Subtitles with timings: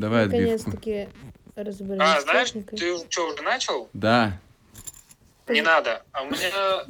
[0.00, 0.50] Давай отбивку.
[0.50, 1.08] Наконец-таки
[1.56, 2.78] разобрались А, с знаешь, техникой.
[2.78, 3.88] ты что, уже начал?
[3.92, 4.40] Да,
[5.48, 6.02] Не надо.
[6.12, 6.84] А у меня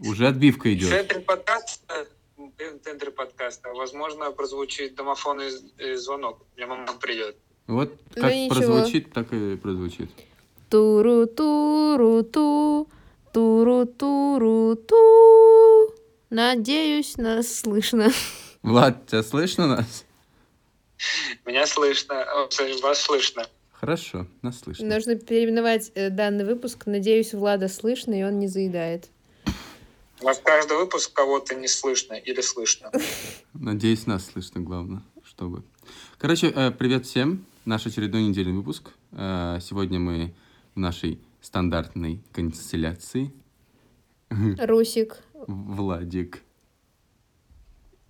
[0.00, 0.90] уже отбивка в идет.
[0.90, 6.38] центре подкаста, в центре подкаста, возможно, прозвучит домофонный э, звонок.
[6.56, 7.36] Мне мама придет.
[7.66, 8.54] Вот Ну как ничего.
[8.54, 10.10] прозвучит, так и прозвучит.
[10.68, 12.88] Туру-туру-ту,
[13.32, 14.96] туру-туру-ту.
[16.30, 18.10] Надеюсь, нас слышно.
[18.62, 20.04] Влад, тебя слышно нас?
[21.46, 22.26] Меня слышно,
[22.82, 23.46] вас слышно.
[23.72, 24.86] Хорошо, нас слышно.
[24.86, 26.84] Нужно переименовать э, данный выпуск.
[26.86, 29.08] Надеюсь, Влада слышно, и он не заедает.
[30.20, 32.92] У нас каждый выпуск кого-то не слышно или слышно.
[33.54, 35.62] Надеюсь, нас слышно, главное, чтобы.
[36.18, 37.46] Короче, э, привет всем.
[37.64, 38.90] Наш очередной недельный выпуск.
[39.12, 40.34] Э, Сегодня мы
[40.74, 43.32] в нашей стандартной констелляции.
[44.58, 45.16] Русик.
[45.32, 46.42] Владик.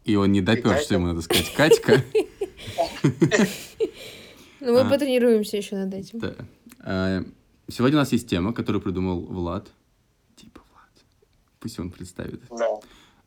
[0.05, 1.55] И он не допер, что ему надо сказать.
[1.55, 2.03] Катька.
[4.61, 4.91] Ну, мы А.
[4.91, 6.19] потренируемся еще над этим.
[6.19, 6.35] Да.
[6.85, 7.25] Э,
[7.69, 9.69] Сегодня у нас есть тема, которую придумал Влад.
[10.37, 10.91] Типа Влад.
[11.61, 12.43] Пусть он представит.
[12.51, 12.69] Да.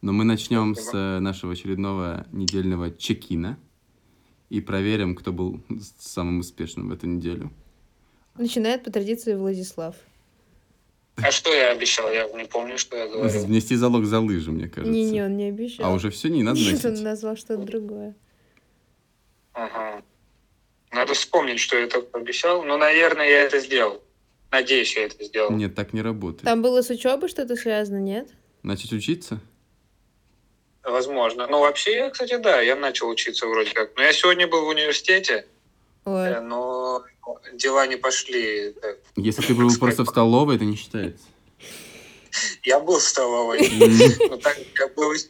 [0.02, 3.58] Но мы начнем с э, нашего очередного недельного чекина
[4.50, 5.62] и проверим, кто был
[6.00, 7.52] самым успешным в эту неделю.
[8.38, 9.96] Начинает по традиции Владислав.
[11.16, 12.12] А что я обещал?
[12.12, 13.46] Я не помню, что я говорил.
[13.46, 14.92] Внести залог за лыжи, мне кажется.
[14.92, 15.86] Не-не, он не обещал.
[15.90, 17.04] А уже все не надо Нет, он носить.
[17.06, 18.14] назвал что-то другое.
[19.54, 20.04] Ага.
[20.92, 22.64] Надо вспомнить, что я только обещал.
[22.64, 24.02] Ну, наверное, я это сделал.
[24.52, 25.52] Надеюсь, я это сделал.
[25.52, 26.44] Нет, так не работает.
[26.44, 28.30] Там было с учебой что-то связано, нет?
[28.62, 29.40] Начать учиться?
[30.84, 31.48] Возможно.
[31.48, 33.96] Ну, вообще, я, кстати, да, я начал учиться вроде как.
[33.96, 35.48] Но я сегодня был в университете,
[36.06, 36.28] Ой.
[36.28, 37.04] э, но
[37.54, 38.74] дела не пошли.
[38.74, 39.00] так.
[39.16, 41.26] Если ты был просто в столовой, это не считается.
[42.64, 43.60] Я был в столовой,
[44.30, 45.28] но так я был еще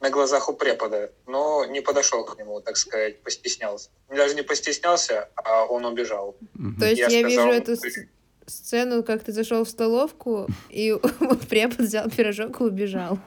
[0.00, 3.90] на глазах у препода, но не подошел к нему, так сказать, постеснялся.
[4.08, 6.36] Даже не постеснялся, а он убежал.
[6.78, 8.06] То есть я, Я вижу сказал, эту с-
[8.46, 10.94] сцену, как ты зашел в столовку, и
[11.48, 13.18] препод взял пирожок и убежал.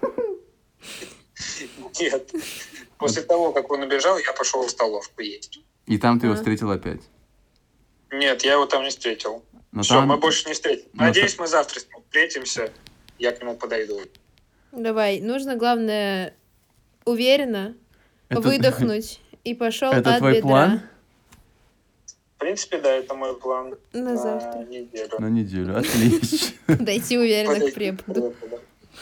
[1.99, 2.31] Нет.
[2.97, 5.59] После того, как он убежал, я пошел в столовку есть.
[5.85, 7.01] И там ты его встретил опять.
[8.11, 9.43] Нет, я его там не встретил.
[9.71, 10.87] Но Все, там- мы больше не встретим.
[10.93, 12.71] но Надеюсь, мы завтра с ним встретимся.
[13.19, 13.99] Я к нему подойду.
[14.71, 16.35] Давай, нужно, главное,
[17.05, 17.75] уверенно
[18.29, 19.21] Это- выдохнуть.
[19.43, 20.81] И пошел Это от твой бедра план?
[22.35, 24.59] В принципе, да, это мой план на на завтра.
[24.65, 25.11] неделю.
[25.19, 25.77] На неделю.
[25.77, 26.55] Отлично.
[26.67, 28.33] Дойти уверенно к преподу.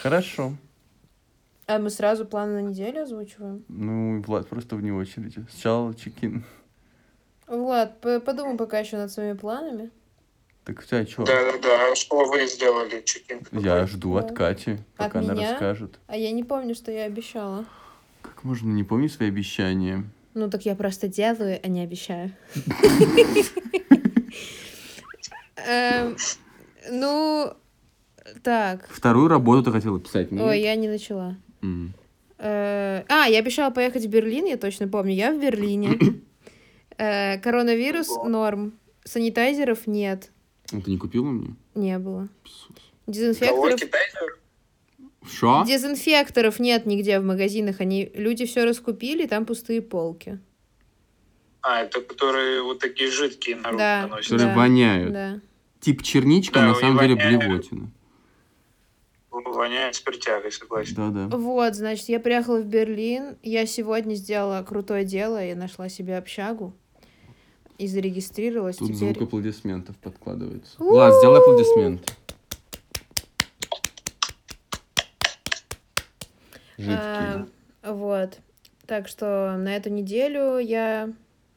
[0.01, 0.53] Хорошо.
[1.65, 3.63] А мы сразу план на неделю озвучиваем?
[3.69, 5.45] Ну, Влад просто вне очереди.
[5.49, 6.43] Сначала чекин.
[7.47, 9.89] Влад, подумай пока еще над своими планами.
[10.65, 11.23] Так у тебя что?
[11.23, 11.91] Да, да, да.
[11.91, 13.41] А Что вы сделали, чекин?
[13.51, 14.33] Я жду от.
[14.33, 15.51] Кати, пока От она меня?
[15.51, 15.99] расскажет.
[16.07, 17.65] А я не помню, что я обещала.
[18.43, 20.03] Как можно не помнить свои обещания?
[20.33, 22.29] Ну так я просто делаю, а не обещаю.
[25.65, 26.17] Эм,
[26.91, 27.53] Ну,
[28.43, 28.89] так.
[28.89, 30.29] Вторую работу ты хотела писать?
[30.33, 31.37] Ой, я не начала.
[32.37, 35.13] Э, А, я обещала поехать в Берлин, я точно помню.
[35.13, 35.97] Я в Берлине.
[36.97, 38.73] Э, Коронавирус норм.
[39.05, 40.31] Санитайзеров нет.
[40.73, 41.55] А Ты не купила мне?
[41.75, 42.27] Не было.
[43.07, 43.79] Дезинфекторов...
[45.25, 45.63] Что?
[45.65, 47.79] Дезинфекторов нет нигде в магазинах.
[47.79, 48.11] Они...
[48.13, 50.39] Люди все раскупили, там пустые полки.
[51.61, 54.01] А, это которые вот такие жидкие на руку Да.
[54.03, 54.31] наносят.
[54.31, 54.55] Которые Да.
[54.55, 55.13] воняют.
[55.13, 55.39] Да.
[55.79, 57.89] Тип черничка, Да, на самом деле блевотина.
[59.31, 60.95] Воняет спиртягой, согласен.
[60.95, 61.35] Да-да.
[61.37, 63.37] Вот, значит, я приехала в Берлин.
[63.43, 65.43] Я сегодня сделала крутое дело.
[65.43, 66.73] Я нашла себе общагу.
[67.77, 68.77] И зарегистрировалась.
[68.77, 69.13] Тут Теперь...
[69.15, 70.75] звук аплодисментов подкладывается.
[70.79, 70.91] У-у-у.
[70.91, 72.13] Влад, сделай аплодисменты.
[76.77, 76.97] Жидкие.
[76.97, 77.47] А,
[77.83, 78.39] вот.
[78.85, 81.11] Так что на эту неделю я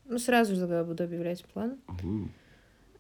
[0.05, 0.55] ну, сразу
[0.85, 1.79] буду объявлять план.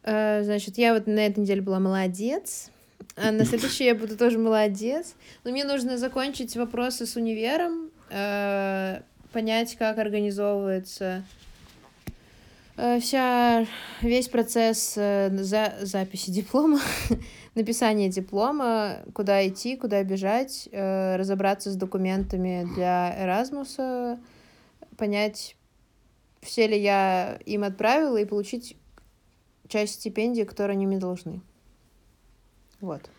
[0.02, 2.70] А, значит, я вот на этой неделе была молодец.
[3.16, 5.14] А на следующей я буду тоже молодец.
[5.44, 9.00] Но мне нужно закончить вопросы с универом, э,
[9.32, 11.24] понять, как организовывается
[13.00, 13.66] вся
[14.02, 16.80] весь процесс э, за, записи диплома,
[17.54, 24.20] написания диплома, куда идти, куда бежать, э, разобраться с документами для Эразмуса,
[24.96, 25.56] понять,
[26.42, 28.76] все ли я им отправила, и получить
[29.68, 31.40] часть стипендии, которую они мне должны.
[32.80, 33.10] Вот.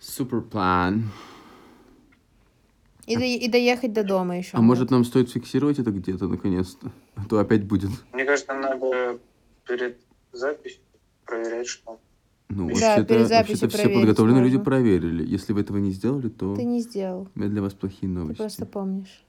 [0.00, 1.10] Супер план.
[3.08, 4.50] И, до- и доехать до дома еще.
[4.56, 6.92] А может нам стоит фиксировать это где-то наконец-то?
[7.16, 7.90] А то опять будет.
[8.12, 9.18] Мне кажется, надо
[9.66, 9.98] перед
[10.32, 10.80] записью
[11.24, 11.98] проверять, что...
[12.50, 14.64] Ну, Да, вообще-то, перед записью вообще-то все подготовленные люди можно.
[14.64, 15.26] проверили.
[15.26, 17.28] Если вы этого не сделали, то Ты не сделал.
[17.34, 18.38] у меня для вас плохие Ты новости.
[18.38, 19.22] просто помнишь.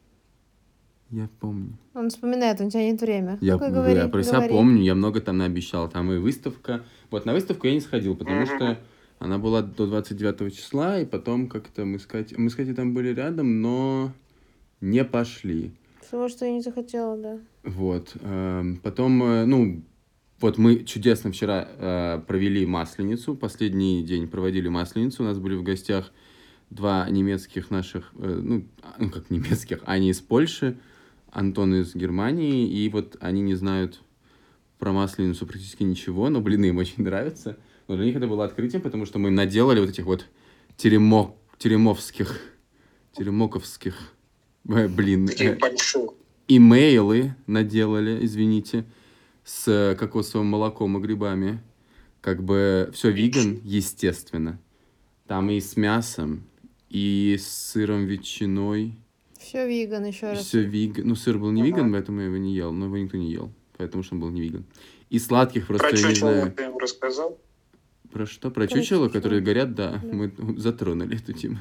[1.11, 1.77] Я помню.
[1.95, 3.37] Он вспоминает, он тянет время.
[3.41, 5.89] Я, Ну-ка, я говори, про себя помню, я много там наобещал.
[5.89, 6.83] Там и выставка.
[7.09, 8.45] Вот на выставку я не сходил, потому Мгм.
[8.45, 8.77] что
[9.19, 12.37] она была до 29 числа, и потом как-то мы с Катей...
[12.37, 14.13] Мы с Катей там были рядом, но
[14.81, 15.73] не пошли.
[16.01, 17.39] Потому что я не захотела, да.
[17.63, 18.15] Вот.
[18.21, 19.83] эм, Потом, э, ну,
[20.39, 23.35] вот мы чудесно вчера э, провели Масленицу.
[23.35, 25.23] Последний день проводили Масленицу.
[25.23, 26.11] У нас были в гостях
[26.69, 30.77] два немецких наших, э, ну, а, ну, как немецких, они из Польши,
[31.29, 34.01] Антон из Германии, и вот они не знают
[34.77, 37.57] про Масленицу практически ничего, но блины им очень нравятся.
[37.89, 40.27] Но для них это было открытием, потому что мы наделали вот этих вот
[40.77, 42.39] теремо, теремовских,
[43.17, 44.13] теремоковских,
[44.69, 45.57] э, блин, э,
[46.47, 48.85] имейлы наделали, извините,
[49.43, 51.63] с э, кокосовым молоком и грибами.
[52.21, 54.59] Как бы все виган, естественно.
[55.25, 56.43] Там и с мясом,
[56.89, 58.99] и с сыром ветчиной.
[59.39, 60.45] Все виган еще раз.
[60.45, 61.07] Все виган.
[61.07, 61.69] Ну, сыр был не Ага.
[61.69, 62.71] виган, поэтому я его не ел.
[62.71, 63.51] Но его никто не ел.
[63.77, 64.65] Поэтому что он был не виган.
[65.09, 66.51] И сладких просто, Про я не знаю.
[66.51, 67.39] ты им рассказал?
[68.11, 68.49] Про что?
[68.49, 69.09] Про Про чучело, чучело.
[69.09, 70.07] которые горят, да, Да.
[70.13, 71.57] мы затронули эту тему.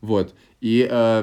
[0.00, 0.34] Вот.
[0.60, 1.22] И, э,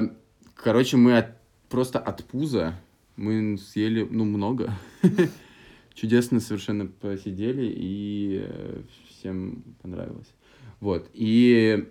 [0.54, 1.36] короче, мы от-
[1.68, 2.74] просто от пуза
[3.16, 4.72] мы съели, ну, много.
[5.94, 10.28] Чудесно совершенно посидели, и э, всем понравилось.
[10.80, 11.08] Вот.
[11.12, 11.88] И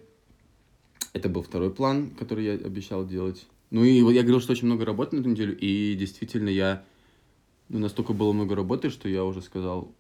[1.14, 3.46] это был второй план, который я обещал делать.
[3.70, 6.84] Ну и вот я говорил, что очень много работы на эту неделю, и действительно я...
[7.68, 9.94] Ну, настолько было много работы, что я уже сказал,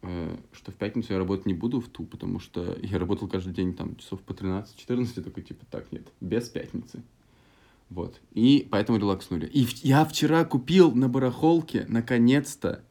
[0.00, 3.74] что в пятницу я работать не буду в ту, потому что я работал каждый день
[3.74, 7.02] там часов по 13-14, я такой типа, так, нет, без пятницы.
[7.90, 8.20] Вот.
[8.32, 9.46] И поэтому релакснули.
[9.46, 12.84] И в- я вчера купил на барахолке, наконец-то,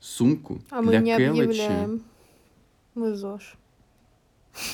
[0.00, 1.40] сумку А мы для не Кэлочи.
[1.42, 2.02] объявляем.
[2.94, 3.56] Мы ЗОЖ.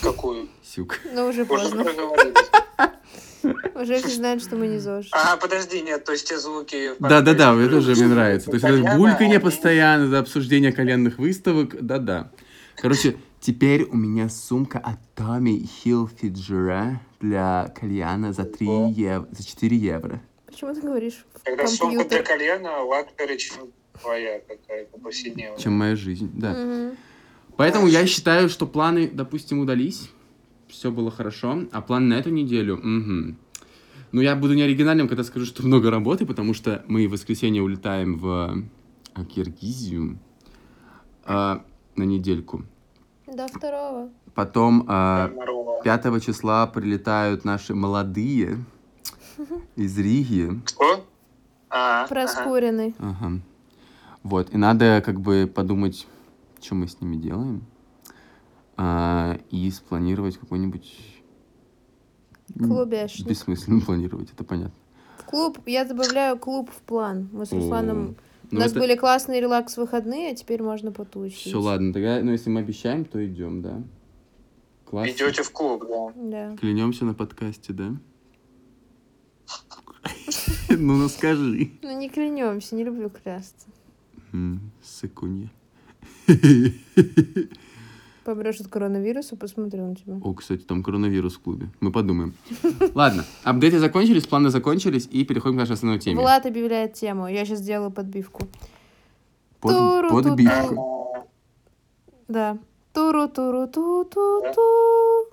[0.02, 0.48] Какую?
[0.62, 1.00] Сюк.
[1.12, 1.84] Но уже поздно.
[3.74, 5.08] Уже все знают, что мы не ЗОЖ.
[5.12, 6.90] А, подожди, нет, то есть те звуки...
[6.98, 8.50] Да-да-да, мне тоже мне нравится.
[8.50, 12.30] То есть это бульканье постоянно, это обсуждение коленных выставок, да-да.
[12.76, 18.92] Короче, теперь у меня сумка от Tommy Hilfiger для кальяна за 3 Ого.
[18.94, 20.20] евро, за 4 евро.
[20.46, 25.58] Почему ты говоришь Когда сумка для кальяна luxury, чем твоя какая-то повседневная.
[25.58, 26.52] Чем моя жизнь, да.
[26.52, 26.96] Мгм.
[27.60, 30.10] Поэтому я считаю, что планы, допустим, удались.
[30.68, 31.64] Все было хорошо.
[31.72, 32.78] А план на эту неделю?
[32.78, 33.36] Мгм.
[34.12, 37.62] Ну, я буду не оригинальным, когда скажу, что много работы, потому что мы в воскресенье
[37.62, 38.64] улетаем в
[39.14, 40.18] э, Киргизию
[41.26, 41.62] а,
[41.96, 42.64] на недельку.
[43.26, 44.08] До второго.
[44.34, 45.82] Потом а, Здорово.
[45.82, 48.64] 5 числа прилетают наши молодые
[49.76, 50.58] из Риги.
[50.64, 51.06] Кто?
[51.68, 52.06] А.
[52.06, 52.94] Проскуренный.
[52.98, 53.32] Ага.
[54.22, 56.06] Вот, и надо как бы подумать,
[56.60, 57.64] что мы с ними делаем,
[58.76, 61.22] а, и спланировать какой-нибудь...
[62.56, 63.26] м, Клубешник.
[63.28, 64.74] Бессмысленно планировать, это понятно.
[65.18, 67.28] В клуб, я добавляю клуб в план.
[67.32, 68.16] Мы с Русланом...
[68.50, 71.38] У Ну, нас это- были классные релакс-выходные, а теперь можно потусить.
[71.38, 73.82] Все, ладно, тогда, ну, если мы обещаем, то идем, да?
[74.86, 75.12] Классно.
[75.12, 76.12] Идете в клуб, да.
[76.50, 76.56] Да.
[76.56, 77.94] Клянемся на подкасте, да?
[80.70, 81.70] Ну, ну скажи.
[81.82, 83.66] Ну не клянемся, не люблю клясться.
[84.82, 85.50] Сыкунья.
[88.24, 90.14] Помрешь от коронавируса, посмотрю на тебя.
[90.22, 91.70] О, кстати, там коронавирус в клубе.
[91.80, 92.34] Мы подумаем.
[92.94, 96.20] Ладно, апдейты закончились, планы закончились, и переходим к нашей основной теме.
[96.20, 97.26] Влад объявляет тему.
[97.28, 98.46] Я сейчас сделаю подбивку.
[99.60, 101.26] Под, подбивку.
[102.28, 102.58] Да.
[102.92, 105.26] туру туру ту ту ту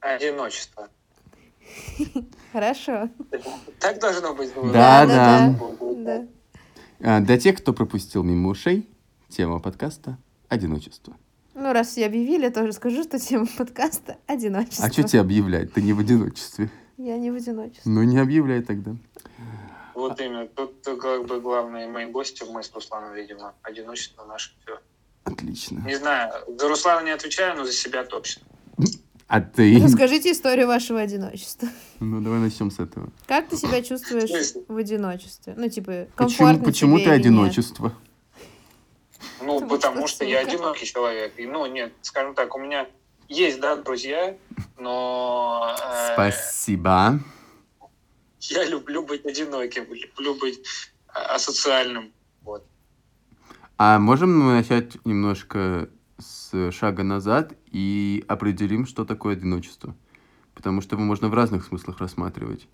[0.00, 0.88] Одиночество.
[2.52, 3.08] Хорошо.
[3.80, 4.50] Так должно быть.
[4.72, 5.54] Да, да.
[5.80, 6.26] да.
[7.00, 8.88] А, Для тех, кто пропустил мимо ушей,
[9.28, 11.16] тема подкаста— одиночество.
[11.54, 14.84] Ну, раз все объявили, тоже скажу, что тема подкаста— одиночество.
[14.86, 15.72] А что тебе объявлять?
[15.72, 16.70] Ты не в одиночестве.
[16.96, 17.90] Я не в одиночестве.
[17.90, 18.96] Ну, не объявляй тогда.
[19.94, 20.46] Вот именно.
[20.46, 23.54] Тут э, как бы главные мои гости, мы с Русланом, видимо.
[23.62, 24.78] Одиночество наше все.
[25.24, 25.80] Отлично.
[25.80, 28.42] Не знаю, за Руслана не отвечаю, но за себя точно.
[29.28, 29.78] А ты?
[29.82, 31.68] Расскажите историю вашего одиночества.
[32.00, 33.10] Ну, давай начнем с этого.
[33.26, 35.54] Как ты себя чувствуешь в одиночестве?
[35.54, 37.26] Ну, типа, Почему, комфортно почему тебе ты или нет?
[37.26, 37.92] одиночество?
[39.42, 41.34] Ну, Потому потому что что я одинокий человек.
[41.36, 42.86] И, ну, нет, скажем так, у меня
[43.28, 44.34] есть, да, друзья,
[44.78, 47.20] но э, Спасибо.
[48.40, 50.58] я люблю быть одиноким, люблю быть
[51.08, 52.12] э, асоциальным.
[52.42, 52.64] Вот.
[53.76, 55.90] А можем мы начать немножко
[56.50, 59.94] с шага назад и определим, что такое одиночество?
[60.54, 62.68] Потому что его можно в разных смыслах рассматривать.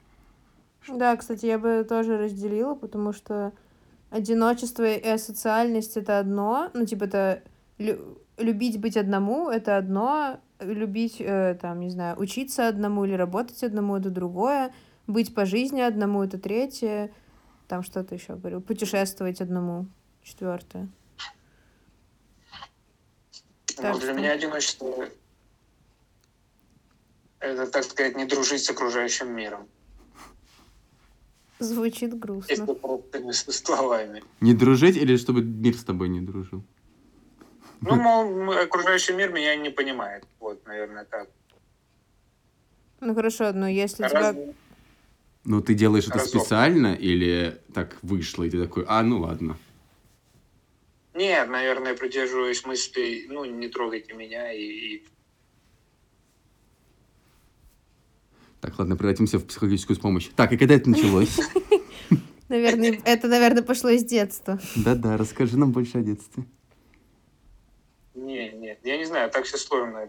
[0.88, 3.52] Да, кстати, я бы тоже разделила, потому что
[4.10, 6.70] одиночество и асоциальность— это одно.
[6.74, 7.42] Ну, типа, это
[7.78, 13.62] лю- любить быть одному— это одно, любить, э, там, не знаю, учиться одному или работать
[13.64, 14.72] одному— это другое.
[15.06, 17.10] Быть по жизни одному это третье.
[17.66, 18.60] Там что-то еще говорил.
[18.60, 19.86] Путешествовать одному
[20.22, 20.88] четвертое.
[23.76, 25.08] Так Ну, для что- меня одиночество
[27.40, 29.66] это, так сказать, не дружить с окружающим миром.
[31.58, 32.50] Звучит грустно.
[32.50, 34.22] Если простыми словами.
[34.40, 36.62] Не дружить или чтобы мир с тобой не дружил?
[37.80, 40.24] Ну, мол, окружающий мир меня не понимает.
[40.40, 41.28] Вот, наверное, так.
[43.00, 44.32] Ну хорошо, но если тебя...
[44.32, 44.36] Раз-
[45.44, 46.28] Ну, ты делаешь это Разок.
[46.40, 49.58] специально или так вышло, и ты такой, а, ну ладно.
[51.14, 55.02] Нет, наверное, придерживаюсь мысли, ну, не трогайте меня и,
[58.64, 60.30] Так, ладно, превратимся в психологическую помощь.
[60.34, 61.38] Так, и когда это началось?
[62.48, 64.58] Наверное, это, наверное, пошло из детства.
[64.74, 66.44] Да-да, расскажи нам больше о детстве.
[68.14, 70.08] Не, нет, я не знаю, так все сложно.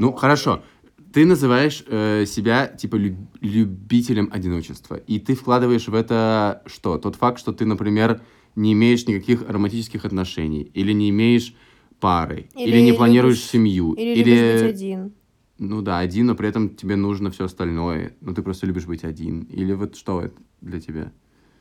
[0.00, 0.64] Ну, хорошо.
[1.12, 4.96] Ты называешь э, себя, типа, лю- любителем одиночества.
[4.96, 6.98] И ты вкладываешь в это что?
[6.98, 8.22] Тот факт, что ты, например,
[8.56, 11.54] не имеешь никаких романтических отношений, или не имеешь
[12.00, 15.14] пары, или, Или не планируешь любишь- семью, Или любишь быть один.
[15.58, 18.16] Ну да, один, но при этом тебе нужно все остальное.
[18.20, 19.42] Ну ты просто любишь быть один.
[19.44, 21.12] Или вот что это для тебя?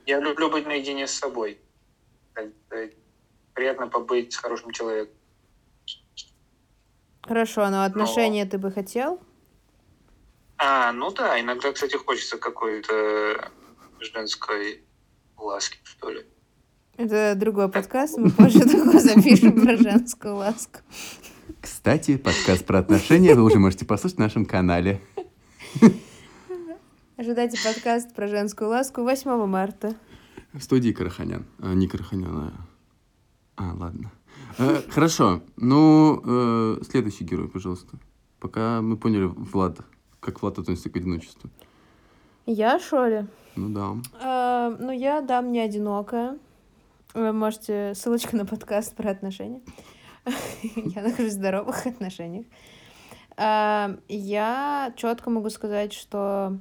[0.05, 1.59] Я люблю быть наедине с собой.
[2.33, 2.93] Так сказать,
[3.53, 5.13] Приятно побыть с хорошим человеком.
[7.21, 9.21] Хорошо, но отношения ты бы хотел?
[10.57, 13.51] А, ну да, иногда, кстати, хочется какой-то
[13.99, 14.81] женской
[15.37, 16.25] ласки, что ли.
[16.95, 20.79] Это другой подкаст, мы позже такой запишем про женскую ласку.
[21.59, 25.01] Кстати, подкаст про отношения вы уже можете послушать на нашем канале.
[27.17, 29.95] Ожидайте подкаст про женскую ласку 8 марта.
[30.53, 31.47] В студии Караханян.
[31.57, 32.53] А, не Караханян, а...
[33.55, 34.11] А, ладно.
[34.59, 35.41] Э, хорошо.
[35.57, 37.97] Ну, э, следующий герой, пожалуйста.
[38.39, 39.79] Пока мы поняли, Влад,
[40.19, 41.49] как Влад относится к одиночеству.
[42.45, 43.25] Я, что ли?
[43.55, 43.95] Ну да.
[44.21, 46.37] А, ну, я, да, мне одинокая.
[47.13, 47.93] Вы можете...
[47.93, 49.61] Ссылочка на подкаст про отношения.
[50.75, 52.47] Я нахожусь в здоровых отношениях.
[53.37, 56.57] А, Я четко могу сказать, что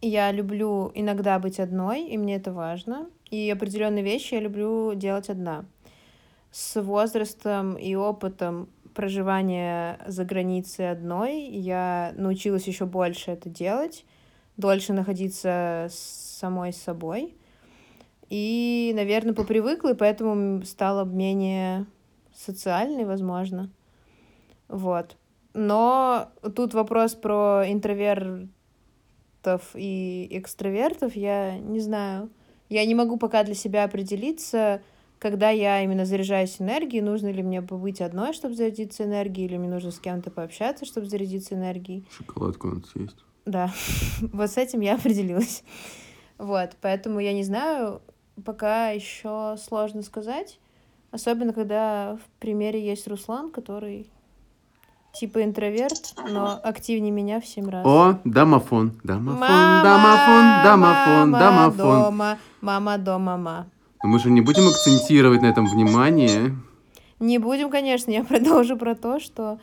[0.00, 3.08] я люблю иногда быть одной, и мне это важно.
[3.30, 5.64] И определенные вещи я люблю делать одна.
[6.52, 14.04] С возрастом и опытом проживания за границей одной я научилась еще больше это делать,
[14.56, 17.34] дольше находиться с самой собой.
[18.34, 21.84] И, наверное, попривыкла, и поэтому стала менее
[22.34, 23.68] социальной, возможно.
[24.68, 25.18] Вот.
[25.52, 28.48] Но тут вопрос про интровертов
[29.74, 32.30] и экстравертов, я не знаю.
[32.70, 34.80] Я не могу пока для себя определиться,
[35.18, 39.68] когда я именно заряжаюсь энергией, нужно ли мне побыть одной, чтобы зарядиться энергией, или мне
[39.68, 42.06] нужно с кем-то пообщаться, чтобы зарядиться энергией.
[42.16, 43.18] Шоколадку надо съесть.
[43.44, 43.70] Да,
[44.32, 45.62] вот с этим я определилась.
[46.38, 48.00] Вот, поэтому я не знаю,
[48.44, 50.58] пока еще сложно сказать.
[51.10, 54.10] Особенно, когда в примере есть Руслан, который
[55.12, 57.84] типа интроверт, но активнее меня в семь раз.
[57.86, 58.98] О, домофон.
[59.04, 62.02] Домофон, Мама, домофон, домофон, мама домофон.
[62.02, 63.66] дома, мама дома, мама.
[64.02, 66.56] Но мы же не будем акцентировать на этом внимание.
[67.20, 69.58] Не будем, конечно, я продолжу про то, что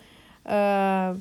[0.45, 1.15] э,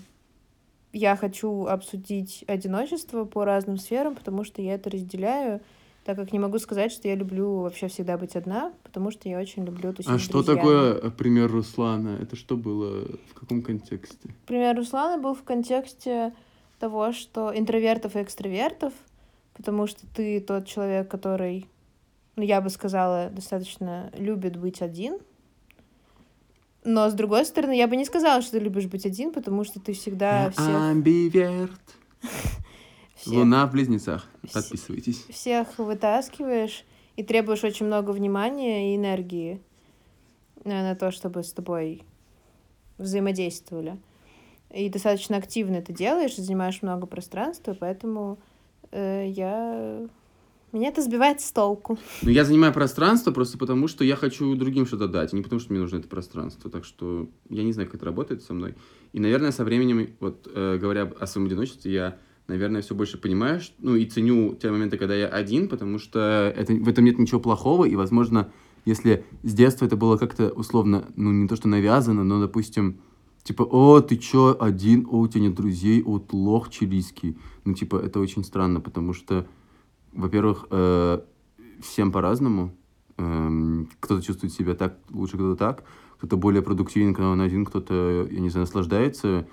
[0.92, 5.60] я хочу обсудить одиночество по разным сферам, потому что я это разделяю,
[6.08, 9.38] так как не могу сказать, что я люблю вообще всегда быть одна, потому что я
[9.38, 10.56] очень люблю тусить А с что друзьями.
[10.56, 12.16] такое э, пример Руслана?
[12.18, 13.04] Это что было?
[13.30, 14.30] В каком контексте?
[14.46, 16.32] Пример Руслана был в контексте
[16.78, 18.94] того, что интровертов и экстравертов,
[19.54, 21.66] потому что ты тот человек, который,
[22.36, 25.18] ну, я бы сказала, достаточно любит быть один.
[26.84, 29.78] Но, с другой стороны, я бы не сказала, что ты любишь быть один, потому что
[29.78, 31.82] ты всегда всех, Амбиверт.
[33.18, 34.26] всех, Луна в близнецах.
[34.52, 35.24] Подписывайтесь.
[35.28, 36.84] всех вытаскиваешь
[37.16, 39.60] и требуешь очень много внимания и энергии
[40.64, 42.02] э, на то, чтобы с тобой
[42.96, 43.98] взаимодействовали.
[44.72, 48.38] И достаточно активно это делаешь, занимаешь много пространства, поэтому
[48.90, 50.06] э, я...
[50.70, 51.98] Меня это сбивает с толку.
[52.20, 55.60] Ну, я занимаю пространство просто потому, что я хочу другим что-то дать, а не потому,
[55.60, 56.70] что мне нужно это пространство.
[56.70, 58.74] Так что я не знаю, как это работает со мной.
[59.14, 63.60] И, наверное, со временем, вот э, говоря о своем одиночестве, я, наверное, все больше понимаю,
[63.60, 67.18] ш- ну, и ценю те моменты, когда я один, потому что это, в этом нет
[67.18, 68.50] ничего плохого, и, возможно,
[68.84, 73.00] если с детства это было как-то условно, ну, не то, что навязано, но, допустим,
[73.42, 77.36] типа, о, ты чё, один, о, у тебя нет друзей, о, ты лох чилийский.
[77.64, 79.46] Ну, типа, это очень странно, потому что,
[80.12, 81.20] во-первых, э,
[81.82, 82.74] всем по-разному.
[83.18, 85.84] Эм, кто-то чувствует себя так, лучше кто-то так.
[86.18, 89.46] Кто-то более продуктивен, когда он один, кто-то, я не знаю, наслаждается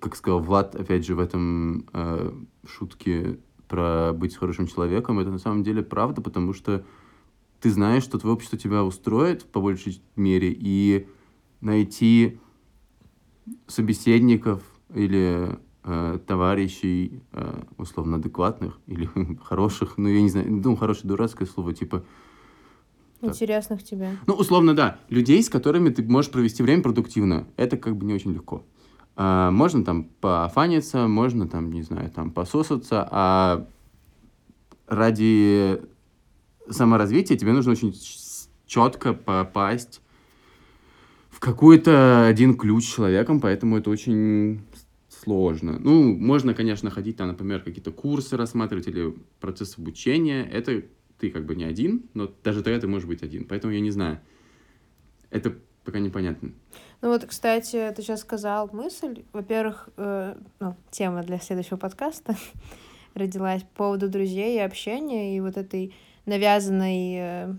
[0.00, 2.32] как сказал Влад, опять же, в этом э,
[2.66, 6.84] шутке про быть хорошим человеком, это на самом деле правда, потому что
[7.60, 11.06] ты знаешь, что твое общество тебя устроит по большей мере, и
[11.60, 12.38] найти
[13.66, 14.62] собеседников
[14.94, 19.08] или э, товарищей, э, условно, адекватных или
[19.42, 22.04] хороших, ну, я не знаю, ну, хорошее дурацкое слово, типа,
[23.20, 23.30] Так.
[23.30, 24.18] Интересных тебе.
[24.26, 27.46] ну, условно, да, людей, с которыми ты можешь провести время продуктивно.
[27.56, 28.64] Это как бы не очень легко.
[29.16, 33.66] А, можно там пофаниться, можно там, не знаю, там пососаться, а
[34.86, 35.80] ради
[36.68, 37.94] саморазвития тебе нужно очень
[38.66, 40.02] четко попасть
[41.30, 44.62] в какой-то один ключ с человеком, поэтому это очень
[45.08, 45.78] сложно.
[45.78, 50.44] Ну, можно, конечно, ходить там, например, какие-то курсы рассматривать или процесс обучения.
[50.44, 50.82] Это
[51.18, 53.44] ты как бы не один, но даже тогда ты можешь быть один.
[53.44, 54.20] Поэтому я не знаю.
[55.30, 55.54] Это
[55.84, 56.52] пока непонятно.
[57.02, 59.24] Ну вот, кстати, ты сейчас сказал мысль.
[59.32, 62.36] Во-первых, э, ну, тема для следующего подкаста
[63.14, 67.54] родилась по поводу друзей и общения, и вот этой навязанной, э,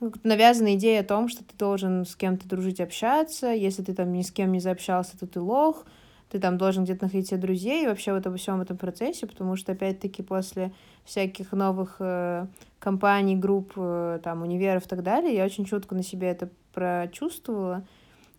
[0.00, 3.48] ну, как навязанной идеи о том, что ты должен с кем-то дружить, общаться.
[3.48, 5.86] Если ты там ни с кем не заобщался, то ты лох.
[6.30, 9.56] Ты там должен где-то находить себе друзей и вообще вот обо всем этом процессе, потому
[9.56, 10.72] что, опять-таки, после
[11.04, 12.46] всяких новых э,
[12.78, 17.84] компаний, групп, э, там, универов и так далее, я очень чутко на себе это прочувствовала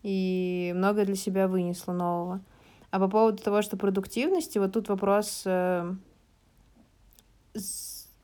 [0.04, 2.42] и многое для себя вынесла нового.
[2.90, 5.94] А по поводу того, что продуктивности, вот тут вопрос, э,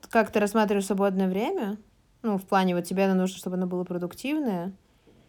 [0.10, 1.78] как ты рассматриваешь свободное время,
[2.24, 4.74] ну, в плане вот тебе оно нужно, чтобы оно было продуктивное,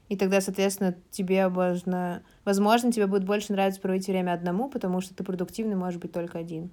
[0.09, 5.15] и тогда, соответственно, тебе можно, возможно, тебе будет больше нравиться проводить время одному, потому что
[5.15, 6.71] ты продуктивный можешь быть только один.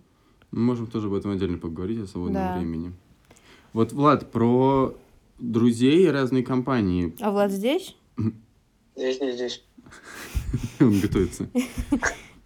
[0.51, 2.53] Мы можем тоже об этом отдельно поговорить, о свободном Да.
[2.53, 2.94] времени.
[3.74, 4.96] Вот, Влад, про
[5.38, 7.13] друзей и разные компании.
[7.20, 7.96] А Влад здесь?
[8.96, 9.64] Здесь, здесь, здесь.
[10.80, 11.50] Он готовится.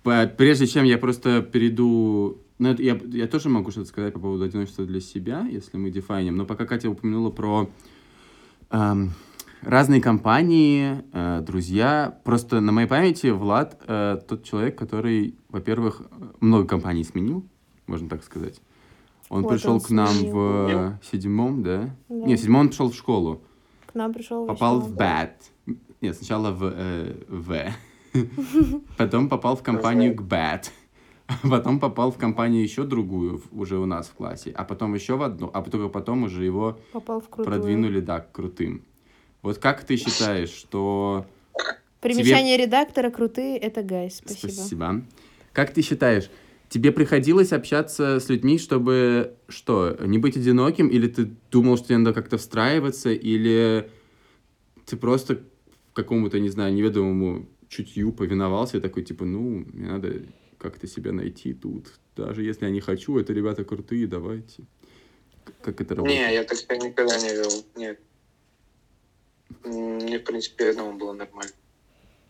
[0.03, 2.39] Прежде чем я просто перейду...
[2.57, 5.91] Ну, это я, я тоже могу что-то сказать по поводу одиночества для себя, если мы
[5.91, 6.35] дефайним.
[6.35, 7.69] Но пока Катя упомянула про
[8.71, 9.11] эм,
[9.61, 12.19] разные компании, э, друзья.
[12.25, 16.01] Просто на моей памяти Влад э, тот человек, который, во-первых,
[16.41, 17.45] много компаний сменил,
[17.87, 18.59] можно так сказать.
[19.29, 20.33] Он Вот пришел он к нам сменил.
[20.33, 21.95] в седьмом, да?
[22.09, 22.15] Да.
[22.15, 23.41] Нет, в седьмом он пришел в школу.
[23.85, 25.51] К нам пришел Попал в БЭТ.
[26.01, 27.73] Нет, сначала в э, В.
[28.97, 30.71] Потом попал в компанию к БЭТ.
[31.43, 34.51] Потом попал в компанию еще другую, уже у нас в классе.
[34.55, 35.51] А потом еще в одну.
[35.53, 37.45] А только потом уже его Попал в крутую.
[37.45, 38.81] продвинули, да, к крутым.
[39.41, 41.25] Вот как ты считаешь, что...
[42.01, 44.17] Примечание редактора крутые, это гайс.
[44.17, 44.51] Спасибо.
[44.51, 45.01] Спасибо.
[45.53, 46.31] Как ты считаешь,
[46.69, 51.97] тебе приходилось общаться с людьми, чтобы что, не быть одиноким, или ты думал, что тебе
[51.97, 53.91] надо как-то встраиваться, или
[54.85, 55.41] ты просто
[56.03, 60.21] какому-то, не знаю, неведомому чутью повиновался и такой, типа, ну, мне надо
[60.57, 61.99] как-то себя найти тут.
[62.15, 64.63] Даже если я не хочу, это ребята крутые, давайте.
[65.61, 66.19] Как это работает?
[66.19, 67.51] Не, я так себя никогда не вел.
[67.75, 67.99] Нет.
[69.63, 71.53] Мне, в принципе, одному было нормально.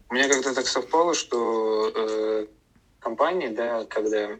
[0.09, 2.47] У меня как-то так совпало, что э,
[2.99, 4.39] компании, да, когда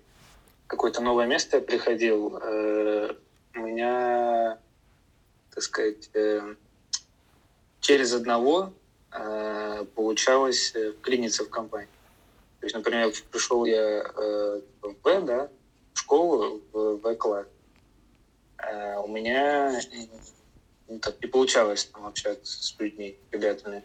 [0.68, 3.16] какое-то новое место я приходил, э,
[3.56, 4.58] у меня,
[5.54, 6.56] так сказать, э,
[7.80, 8.74] через одного
[9.12, 11.90] э, получалось э, вклиниться в компанию.
[12.60, 15.50] То есть, например, пришел я э, в В, да,
[15.94, 17.48] в школу, в В-класс.
[18.58, 19.80] Э, у меня
[20.88, 23.84] ну, так не получалось там общаться с людьми, ребятами.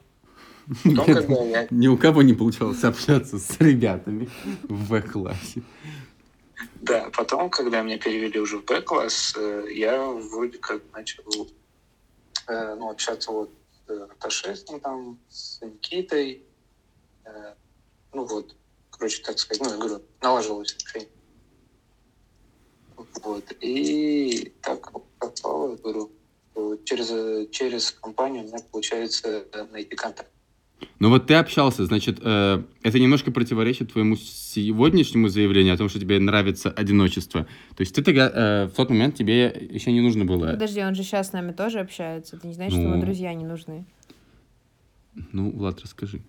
[0.83, 1.67] Потом, когда я...
[1.71, 4.29] Ни у кого не получалось общаться с ребятами
[4.63, 5.63] в В-классе.
[6.77, 11.49] Да, потом, когда меня перевели уже в Б-класс, э, я вроде как начал
[12.47, 13.51] ну, общаться вот
[13.88, 16.44] Наташей, ну, там, с Никитой.
[17.25, 17.55] Э,
[18.12, 18.55] Ну вот,
[18.90, 21.09] короче, так сказать, ну, я говорю, налаживалось общение.
[22.97, 26.12] Вот, и так попало, говорю,
[26.85, 30.31] через, э, через компанию у меня получается э, найти контакт.
[30.99, 35.99] Ну вот ты общался, значит, э, это немножко противоречит твоему сегодняшнему заявлению о том, что
[36.01, 37.42] тебе нравится одиночество.
[37.77, 40.49] То есть ты тогда, э, в тот момент тебе еще не нужно было...
[40.53, 42.37] Подожди, он же сейчас с нами тоже общается.
[42.37, 42.92] Это не значит, что Ну.
[42.94, 43.85] ему друзья не нужны.
[45.33, 46.20] Ну, Влад, расскажи.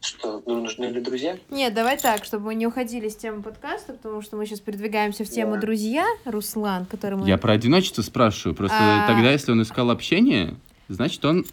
[0.00, 1.36] Что, ну, нужны ли друзья?
[1.50, 5.24] Нет, давай так, чтобы мы не уходили с темы подкаста, потому что мы сейчас передвигаемся
[5.24, 5.60] в тему Да.
[5.60, 7.26] друзья, Руслан, который мы...
[7.26, 8.54] Я про одиночество спрашиваю.
[8.54, 9.06] Просто А.
[9.08, 10.54] тогда, если он искал общение,
[10.88, 11.44] значит, он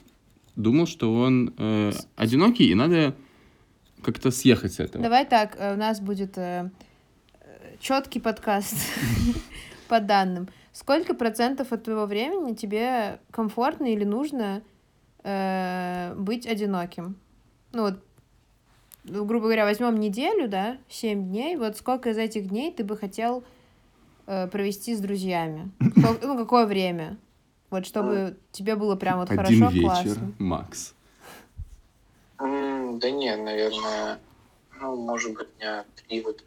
[0.56, 3.16] думал, что он э, одинокий, и надо
[4.02, 5.04] как-то съехать с этого.
[5.04, 6.38] Давай так, э, у нас будет
[7.80, 8.76] четкий подкаст
[9.88, 10.48] по данным.
[10.72, 14.62] Сколько процентов от твоего времени тебе комфортно или нужно
[15.24, 17.16] э, быть одиноким?
[17.72, 18.04] Ну вот
[19.06, 22.98] ну, грубо говоря, возьмем неделю, да, 7 дней, вот сколько из этих дней ты бы
[22.98, 23.44] хотел
[24.26, 25.72] э, провести с друзьями?
[25.80, 27.18] Ну, какое время?
[27.76, 30.34] Вот чтобы тебе было прям вот Один хорошо, вечер, классно.
[30.40, 30.94] Макс.
[32.40, 34.20] Да не, наверное,
[34.80, 36.42] ну, может быть, дня три вот.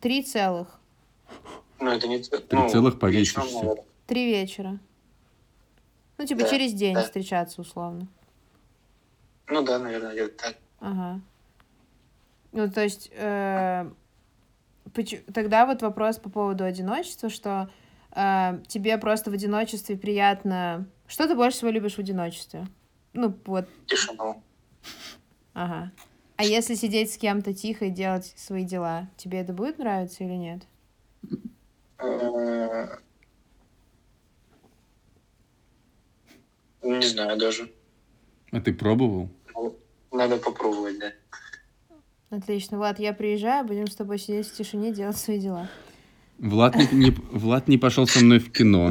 [0.00, 0.78] Три целых.
[1.80, 2.22] Ну, это не...
[2.22, 3.74] ц- Три ну, целых повесишься.
[4.06, 4.78] Три вечера.
[6.18, 7.02] Ну, типа Да, через день да.
[7.02, 8.06] встречаться условно.
[9.48, 10.56] Ну да, наверное, где-то так.
[10.78, 11.20] Ага.
[12.52, 13.90] Ну, то есть, э,
[14.92, 17.68] поч- тогда вот вопрос по поводу одиночества, что
[18.14, 20.86] э, тебе просто в одиночестве приятно...
[21.06, 22.66] Что ты больше всего любишь в одиночестве?
[23.12, 24.42] Ну, вот, Тишину.
[25.52, 25.92] ага.
[26.36, 30.32] А если сидеть с кем-то тихо и делать свои дела, тебе это будет нравиться или
[30.32, 30.62] нет?
[31.98, 32.98] Э,
[36.82, 37.70] Не знаю даже.
[38.52, 39.30] А ты пробовал?
[39.54, 39.76] Ну,
[40.12, 41.12] Надо попробовать, да.
[42.30, 42.78] Отлично.
[42.78, 45.68] Влад, я приезжаю, будем с тобой сидеть в тишине, делать свои дела.
[46.38, 48.90] Влад не, не- Влад не пошел со мной в кино.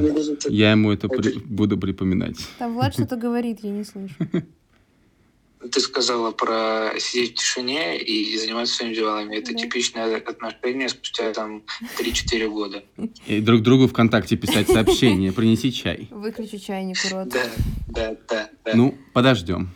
[0.50, 2.38] Я ему это при- буду припоминать.
[2.60, 4.16] Там Влад что-то говорит, я не слышу.
[5.72, 9.36] Ты сказала про сидеть в тишине и заниматься своими делами.
[9.38, 9.60] Это Да.
[9.60, 11.64] типичное отношение спустя там
[11.98, 12.84] 3-4 года.
[13.28, 16.10] И друг другу ВКонтакте писать сообщение, принеси чай.
[16.12, 17.30] Выключи чайник, урод.
[17.30, 17.44] Да,
[17.88, 18.72] да, да, да.
[18.76, 19.70] Ну, подождем.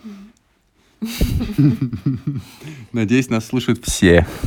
[2.92, 4.28] Надеюсь, нас слушают все.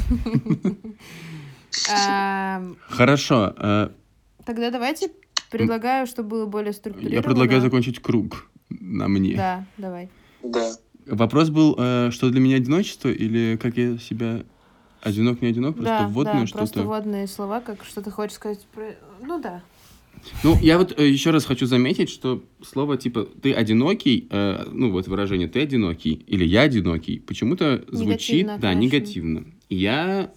[2.88, 3.54] Хорошо.
[3.56, 3.88] э,
[4.44, 5.10] Тогда давайте
[5.50, 7.16] предлагаю, чтобы было более структурировано.
[7.16, 9.36] Я предлагаю закончить круг на мне.
[9.36, 10.08] Да, давай.
[10.42, 10.72] Да.
[11.06, 14.42] Вопрос был, э, что для меня одиночество или как я себя
[15.02, 16.82] одинок, не одинок, просто да, вводное да, просто что-то.
[16.86, 18.94] вводные слова, как что ты хочешь сказать про...
[19.22, 19.62] Ну да.
[20.44, 24.92] Ну, я вот э, еще раз хочу заметить, что слово типа «ты одинокий», э, ну
[24.92, 28.80] вот выражение «ты одинокий» или «я одинокий» почему-то звучит, Негативно да, окрашено.
[28.80, 29.44] негативно.
[29.70, 30.30] Я,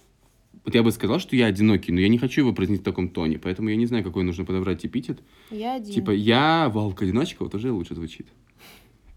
[0.64, 3.10] вот я бы сказал, что я одинокий, но я не хочу его произнести в таком
[3.10, 5.18] тоне, поэтому я не знаю, какой нужно подобрать эпитет.
[5.50, 5.92] Я один.
[5.92, 8.26] Типа «я волк-одиночка» вот уже лучше звучит.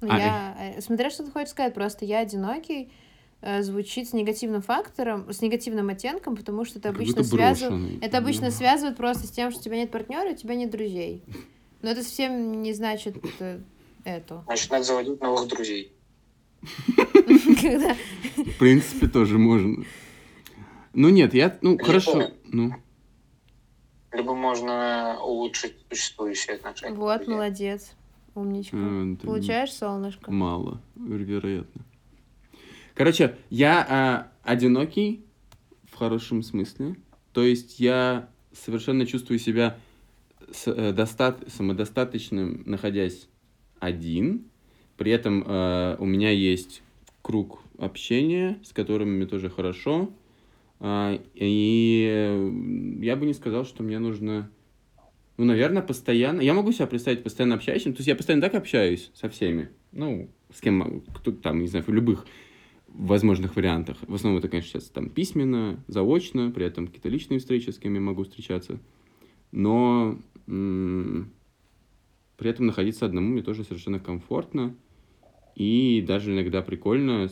[0.01, 0.73] Ну, а, я...
[0.77, 2.91] э, Смотря, что ты хочешь сказать, просто я одинокий
[3.41, 8.03] э, звучит с негативным фактором, с негативным оттенком, потому что это Как обычно связывает...
[8.03, 11.23] Это обычно связывает просто с тем, что у тебя нет партнера, у тебя нет друзей.
[11.81, 13.61] Но это совсем не значит э,
[14.03, 14.43] это.
[14.45, 15.93] Значит, надо заводить новых друзей.
[17.61, 17.95] Когда
[18.35, 19.85] В принципе, тоже можно.
[20.97, 22.73] Ну нет, я, ну Я хорошо, ну
[24.11, 26.95] Либо можно улучшить существующие отношения.
[26.95, 27.93] Вот, молодец.
[28.33, 28.77] Умничка.
[28.77, 30.31] это Получаешь солнышко?
[30.31, 31.85] мало, вероятно.
[32.95, 35.23] Короче, я а, одинокий
[35.85, 36.95] в хорошем смысле.
[37.31, 39.77] То есть я совершенно чувствую себя
[40.51, 43.27] с- э, доста- самодостаточным, находясь
[43.79, 44.45] один.
[44.97, 46.81] При этом э, у меня есть
[47.21, 50.09] круг общения, с которыми мне тоже хорошо.
[50.79, 54.49] А, и э, я бы не сказал, что мне нужно...
[55.37, 56.41] Ну, наверное, постоянно...
[56.41, 57.93] Я могу себя представить постоянно общающим.
[57.93, 59.69] То есть я постоянно так общаюсь со всеми.
[59.91, 61.03] Ну, с кем могу.
[61.15, 62.25] Кто там, не знаю, в любых
[62.87, 63.97] возможных вариантах.
[64.07, 67.93] В основном это, конечно, сейчас там письменно, заочно, при этом какие-то личные встречи, с кем
[67.93, 68.79] я могу встречаться.
[69.51, 74.75] Но при этом находиться одному мне тоже совершенно комфортно.
[75.55, 77.29] И даже иногда прикольно.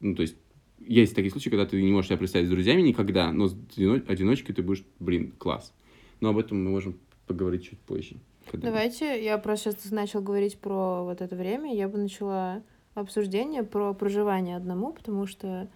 [0.00, 0.36] Ну, то есть
[0.78, 4.04] есть такие случаи, когда ты не можешь себя представить с друзьями никогда, но с одино-
[4.08, 5.72] одиночкой ты будешь, блин, класс.
[6.20, 8.16] Но об этом мы можем поговорить чуть позже.
[8.50, 12.62] когда- Давайте, я просто сейчас начал говорить про вот это время, я бы начала
[12.94, 15.68] обсуждение про проживание одному, потому что,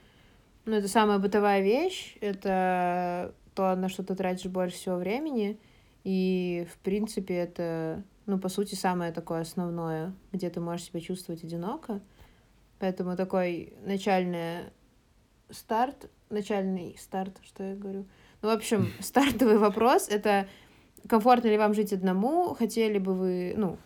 [0.67, 5.59] ну, это самая бытовая вещь, это то, на что ты тратишь больше всего времени,
[6.05, 11.43] и, в принципе, это, ну, по сути, самое такое основное, где ты можешь себя чувствовать
[11.43, 12.01] одиноко.
[12.79, 14.61] Поэтому такой начальный
[15.53, 18.05] старт, начальный старт, что я говорю.
[18.43, 20.49] Ну, в общем, стартовый вопрос— это
[21.09, 23.79] комфортно ли вам жить одному, хотели бы вы, ну,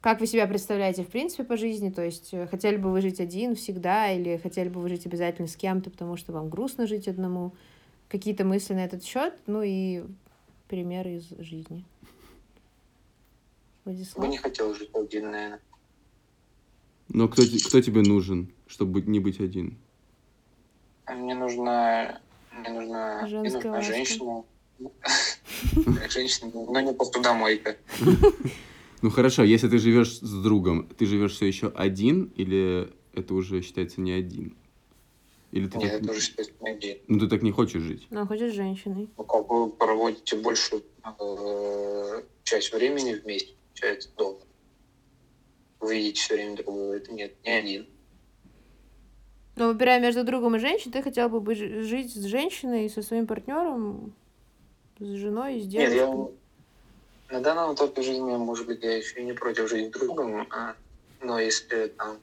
[0.00, 3.20] как вы себя представляете, в принципе, по жизни, то есть э, хотели бы вы жить
[3.20, 7.08] один всегда, или хотели бы вы жить обязательно с кем-то, потому что вам грустно жить
[7.08, 7.52] одному,
[8.08, 10.04] какие-то мысли на этот счет, ну и
[10.68, 11.84] примеры из жизни.
[13.84, 14.28] Бы Владислав?
[14.28, 15.60] не хотел жить один, наверное.
[17.08, 19.78] Но кто, кто тебе нужен, чтобы не быть один?
[21.08, 22.20] А Мне нужна...
[22.52, 23.20] Мне нужна...
[23.22, 23.92] Мне Женская нужна ласка.
[23.94, 24.44] женщина.
[26.10, 27.76] Женщина, но не посудомойка.
[29.00, 33.62] Ну хорошо, если ты живешь с другом, ты живешь все еще один, или это уже
[33.62, 34.56] считается не один?
[35.52, 36.02] Или ты Нет, так...
[36.02, 36.98] это уже считается не один.
[37.06, 38.08] Ну ты так не хочешь жить?
[38.10, 39.08] Ну, хочет с женщиной.
[39.16, 44.40] Ну, как вы проводите большую э, часть времени вместе, получается, дома.
[45.78, 46.96] Вы видите все время друг друга.
[46.96, 47.86] Это нет, не один.
[49.58, 54.14] Но выбирая между другом и женщиной, ты хотел бы жить с женщиной, со своим партнером,
[54.98, 56.32] с женой, с Нет, девушкой?
[57.30, 60.46] я на данном этапе жизни, может быть, я еще и не против жить с другом,
[60.50, 60.74] а,
[61.20, 62.16] но если там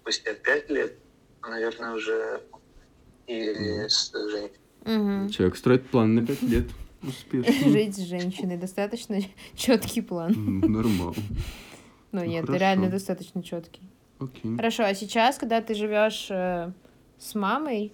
[0.00, 0.96] спустя пять лет,
[1.42, 2.40] то, наверное, уже
[3.26, 4.50] и с женщиной.
[4.84, 5.28] Мгм.
[5.30, 6.64] Человек строит план на пять лет.
[7.02, 7.52] Успешно.
[7.70, 8.56] Жить с женщиной.
[8.56, 9.18] Достаточно
[9.54, 10.32] четкий план.
[10.60, 11.14] Нормал.
[12.12, 13.89] Ну Ну, нет, реально достаточно четкий.
[14.20, 14.56] Окей.
[14.56, 16.70] Хорошо, а сейчас, когда ты живешь э,
[17.18, 17.92] с мамой,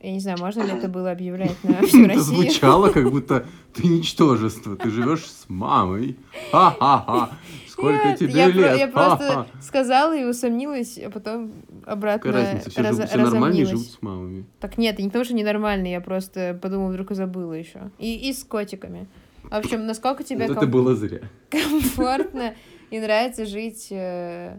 [0.00, 2.22] я не знаю, можно ли это было объявлять на всю Это Россию?
[2.36, 4.76] звучало, как будто ты ничтожество.
[4.76, 6.16] Ты живешь с мамой.
[6.52, 7.30] Ха-ха-ха.
[7.68, 8.78] Сколько Нет, тебе я, про- лет?
[8.78, 11.52] я просто сказала и усомнилась, а потом
[11.86, 12.70] обратно Какая разница?
[12.70, 14.44] Все, раз- все нормальные живут с мамами.
[14.60, 17.90] Так нет, не потому что ненормальный, я просто подумала, вдруг и забыла еще.
[17.98, 19.06] И, и с котиками.
[19.42, 21.20] В общем, насколько тебе Вот ком- это было зря.
[21.50, 22.54] комфортно
[22.90, 24.58] и нравится жить э,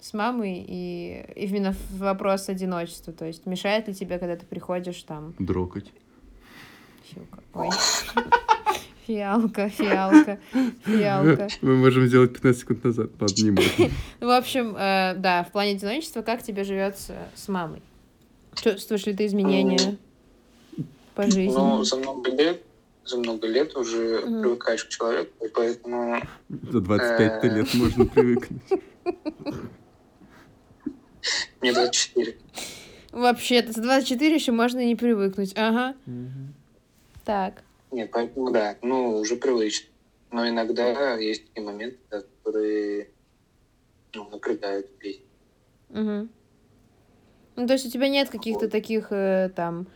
[0.00, 3.12] с мамой и именно в вопрос одиночества.
[3.12, 5.92] То есть мешает ли тебе, когда ты приходишь там Дрокать.
[7.04, 7.38] Филка.
[7.54, 7.68] Ой.
[9.06, 10.38] Фиалка, фиалка,
[10.84, 11.48] фиалка.
[11.62, 13.10] Мы можем сделать 15 секунд назад.
[13.38, 13.90] Не можем.
[14.20, 17.82] В общем, э, да, в плане одиночества, как тебе живется с мамой?
[18.54, 19.96] Чувствуешь ли ты изменения
[21.16, 21.52] по жизни?
[21.52, 22.62] Но за много лет,
[23.04, 24.42] за много лет уже Мгм.
[24.42, 26.22] привыкаешь к человеку, и поэтому
[26.70, 28.62] За 25 лет можно привыкнуть.
[31.60, 32.36] Мне 24.
[33.12, 35.52] Вообще-то, за 24 еще можно не привыкнуть.
[35.56, 35.94] Ага.
[37.24, 37.62] Так.
[37.90, 39.88] Нет, поэтому да, ну, уже привычно.
[40.30, 43.08] Но иногда есть такие моменты, которые
[44.14, 45.20] ну, напрягают весь.
[45.88, 46.30] Мгм.
[47.56, 49.88] Ну, то есть у тебя нет каких-то таких э, там,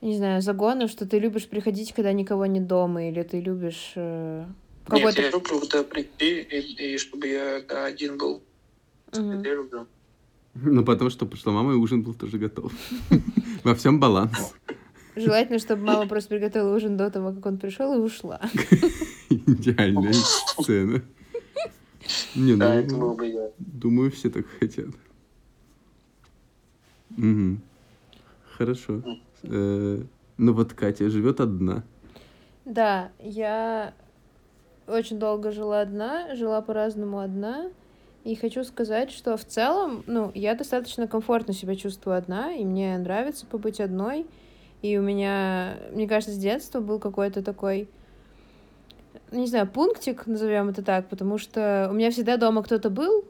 [0.00, 4.44] не знаю, загонов, что ты любишь приходить, когда никого нет дома, или ты любишь э,
[4.90, 5.22] Нет, какой-то...
[5.22, 8.42] я люблю да, прийти, и, и чтобы я да, один был.
[9.12, 9.86] Люблю.
[10.54, 12.72] Ну, потому что пришла мама, и ужин был тоже готов.
[13.64, 14.54] Во всем баланс.
[15.14, 18.40] Желательно, чтобы мама просто приготовила ужин до того, как он пришел и ушла.
[19.30, 21.02] Идеальная сцена.
[22.34, 23.50] Не, Да, это было ну, бы я.
[23.58, 24.88] думаю, все так хотят.
[27.16, 27.60] Мгм.
[28.56, 29.02] Хорошо.
[29.42, 30.02] Э,
[30.38, 31.82] Ну вот Катя живет одна.
[32.64, 33.94] Да, я
[34.86, 37.70] очень долго жила одна, жила по-разному одна.
[38.26, 42.98] И хочу сказать, что в целом, ну, я достаточно комфортно себя чувствую одна, и мне
[42.98, 44.26] нравится побыть одной.
[44.82, 47.88] И у меня, мне кажется, с детства был какой-то такой,
[49.30, 53.24] не знаю, пунктик, назовем это так, потому что у меня всегда дома кто-то был,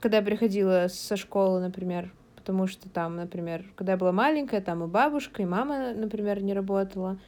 [0.00, 4.84] когда я приходила со школы, например, потому что там, например, когда я была маленькая, там
[4.84, 7.18] и бабушка, и мама, например, не работала,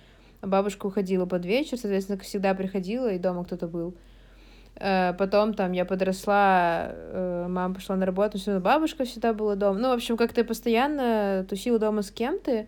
[0.43, 3.95] а бабушка уходила под вечер, соответственно, всегда приходила, и дома кто-то был.
[4.83, 9.55] Э, Потом там я подросла, э, мама пошла на работу, все равно бабушка всегда была
[9.55, 9.79] дома.
[9.79, 12.67] Ну, в общем, как-то постоянно тусила дома с кем-то,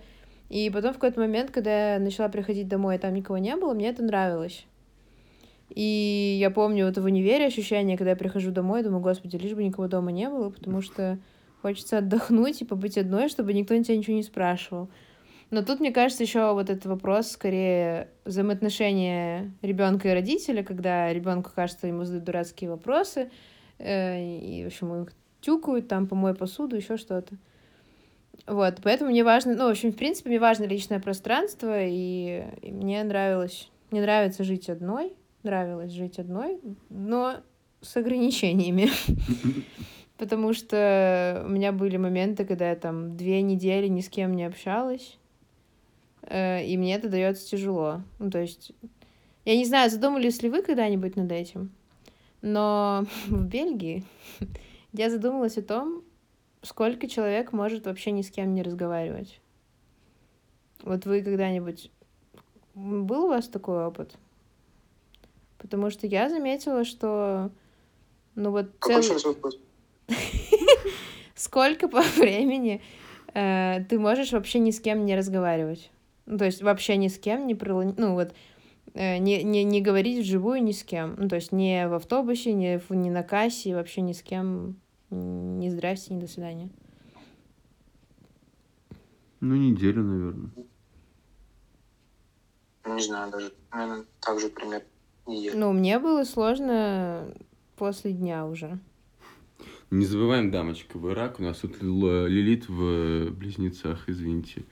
[0.49, 3.75] и потом в какой-то момент, когда я начала приходить домой, и там никого не было,
[3.75, 4.65] мне это нравилось.
[5.71, 9.65] И я помню вот в универе ощущение, когда я прихожу домой, думаю, господи, лишь бы
[9.65, 11.19] никого дома не было, потому что
[11.63, 14.89] хочется отдохнуть и побыть одной, чтобы никто на тебя ничего не спрашивал.
[15.55, 21.53] Но тут, мне кажется, еще вот этот вопрос скорее взаимоотношения ребенка и родителя, когда ребенку
[21.55, 23.31] кажется, ему задают дурацкие вопросы,
[23.79, 27.37] э, и, в общем, их тюкают, там, помой посуду, еще что-то.
[28.49, 32.73] Вот, поэтому мне важно, ну, в общем, в принципе, мне важно личное пространство, и, и
[32.73, 35.13] мне нравилось, мне нравится жить одной,
[35.45, 36.59] нравилось жить одной,
[36.91, 37.37] но
[37.81, 38.89] с ограничениями.
[40.19, 44.45] Потому что у меня были моменты, когда я там две недели ни с кем не
[44.45, 45.17] общалась,
[46.29, 48.03] и мне это дается тяжело.
[48.19, 48.73] Ну, то есть,
[49.45, 51.71] я не знаю, задумывались ли вы когда-нибудь над этим,
[52.41, 54.05] но в Бельгии
[54.93, 56.03] я задумалась о том,
[56.63, 59.41] сколько человек может вообще ни с кем не разговаривать.
[60.83, 61.91] Вот вы когда-нибудь...
[62.75, 64.15] Был у вас такой опыт?
[65.59, 67.51] Потому что я заметила, что...
[68.35, 69.03] Ну вот Какой
[71.35, 72.83] сколько по времени
[73.33, 75.91] э, ты можешь вообще ни с кем не разговаривать?
[76.27, 78.35] Ну, то есть вообще ни с кем не пролон- ну вот
[78.95, 81.15] э, не, не, не говорить вживую ни с кем.
[81.19, 84.77] Ну, то есть не в автобусе, не, в- не на кассе, вообще ни с кем.
[85.11, 86.71] Ни здрасте, ни до свидания.
[89.41, 90.51] Ну, неделю, наверное.
[92.87, 93.53] Не знаю даже.
[93.73, 94.85] Наверное, так же примерно
[95.27, 95.59] неделю.
[95.59, 97.35] Ну, мне было сложно
[97.77, 98.79] после дня уже.
[99.91, 104.65] Не забываем, дамочка, в Ирак у нас тут Лилит в Близнецах, извините,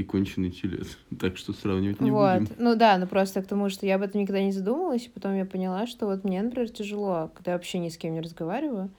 [0.00, 0.98] и конченый телец.
[1.20, 2.40] Так что сравнивать не вот.
[2.40, 2.54] будем.
[2.58, 5.36] Ну да, ну просто к тому, что я об этом никогда не задумывалась, и потом
[5.36, 8.90] я поняла, что вот мне, например, тяжело, когда я вообще ни с кем не разговариваю.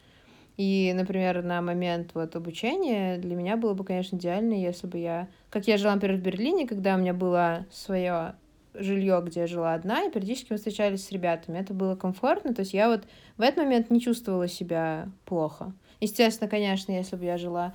[0.57, 5.27] И, например, на момент вот обучения для меня было бы, конечно, идеально, если бы я...
[5.49, 8.35] Как я жила, например, в Берлине, когда у меня было свое
[8.73, 11.57] жилье, где я жила одна, и периодически мы встречались с ребятами.
[11.57, 12.53] Это было комфортно.
[12.53, 13.03] То есть я вот
[13.37, 15.73] в этот момент не чувствовала себя плохо.
[15.99, 17.73] Естественно, конечно, если бы я жила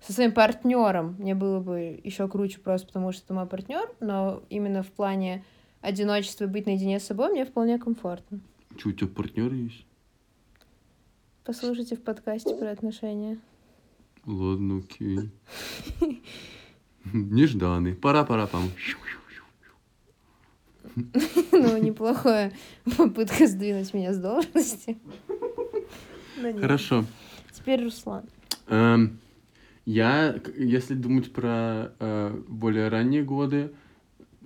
[0.00, 4.42] со своим партнером, мне было бы еще круче просто потому, что это мой партнер, но
[4.48, 5.44] именно в плане
[5.80, 8.40] одиночества быть наедине с собой мне вполне комфортно.
[8.76, 9.84] Че, у тебя партнер есть?
[11.44, 13.38] Послушайте в подкасте про отношения.
[14.26, 15.30] Ладно, окей.
[17.12, 17.94] Нежданный.
[17.94, 18.70] Пора-пора-пам.
[21.52, 22.52] Ну, неплохая
[22.96, 24.98] попытка сдвинуть меня с должности.
[26.60, 27.04] Хорошо.
[27.52, 28.24] Теперь Руслан.
[29.86, 33.70] Я, если думать про э, более ранние годы,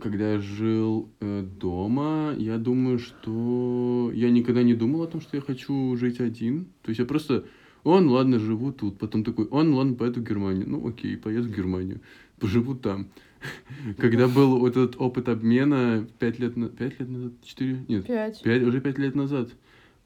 [0.01, 5.37] когда я жил э, дома, я думаю, что я никогда не думал о том, что
[5.37, 6.67] я хочу жить один.
[6.83, 7.45] То есть я просто,
[7.83, 8.99] он, ладно, живу тут.
[8.99, 10.69] Потом такой, он, ладно, поеду в Германию.
[10.69, 12.01] Ну, окей, поеду в Германию.
[12.39, 13.09] Поживу там.
[13.99, 16.69] Когда был вот этот опыт обмена пять лет, на...
[16.69, 18.43] пять лет назад, четыре, нет, Пять.
[18.43, 19.51] Пять, уже пять лет назад.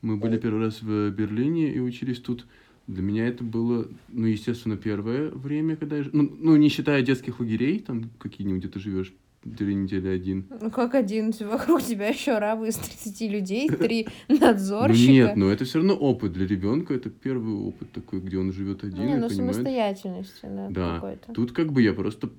[0.02, 2.46] Мы были первый раз в Берлине и учились тут.
[2.88, 6.06] Для меня это было, ну, естественно, первое время, когда я...
[6.10, 9.12] Ну, ну не считая детских лагерей, там какие-нибудь, где ты живешь
[9.44, 10.46] две недели один.
[10.60, 11.32] Ну как один?
[11.40, 15.12] Вокруг тебя еще арабы из 30 людей, три Ну надзорщика.
[15.12, 16.94] нет, но это все равно опыт для ребенка.
[16.94, 20.94] Это первый опыт такой, где он живет один Не, ну самостоятельности, да, Да.
[20.94, 21.32] какой-то.
[21.34, 22.30] Тут как бы я просто...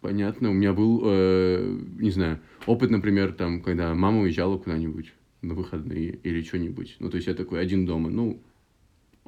[0.00, 5.12] Понятно, у меня был, э, не знаю, опыт, например, там, когда мама уезжала куда-нибудь
[5.42, 6.96] на выходные или что-нибудь.
[7.00, 8.40] Ну, то есть я такой один дома, ну,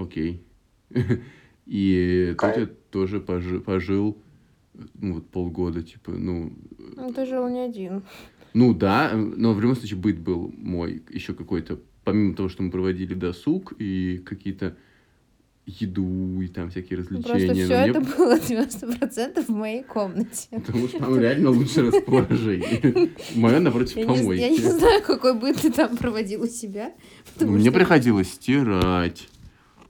[0.03, 0.43] окей.
[1.67, 4.17] И тут я тоже пожи- пожил,
[4.95, 6.53] ну, вот полгода, типа, ну,
[6.97, 8.03] Ну ты жил не один.
[8.55, 12.71] ну да, но в любом случае быт был мой еще какой-то, помимо того, что мы
[12.71, 14.77] проводили досуг и какие-то
[15.67, 17.29] еду и там всякие Ну, развлечения.
[17.29, 20.49] Просто все мне это было 90% в моей комнате.
[20.51, 23.11] Потому что там реально лучше расположение.
[23.37, 24.41] Мое напротив помойки.
[24.41, 26.93] я не знаю, какой быт ты там проводил у себя.
[27.39, 29.29] Мне приходилось стирать,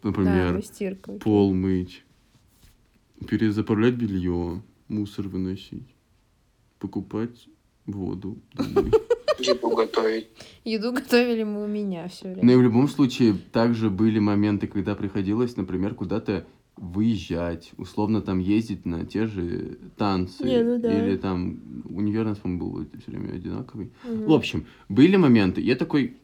[0.02, 1.12] например, стирка.
[1.12, 2.04] пол мыть,
[3.28, 5.88] перезаправлять белье, мусор выносить,
[6.78, 7.48] покупать
[7.86, 8.38] воду.
[9.38, 10.28] Еду готовить.
[10.64, 12.44] Еду готовили мы у меня все время.
[12.44, 18.38] Ну и в любом случае, также были моменты, когда приходилось, например, куда-то выезжать, условно там
[18.38, 20.44] ездить на те же танцы.
[20.44, 20.92] Не, ну да.
[20.92, 23.92] Или там универ у нас, по-моему, был все время одинаковый.
[24.04, 24.24] Мгм.
[24.26, 25.60] В общем, были моменты.
[25.60, 26.16] Я такой,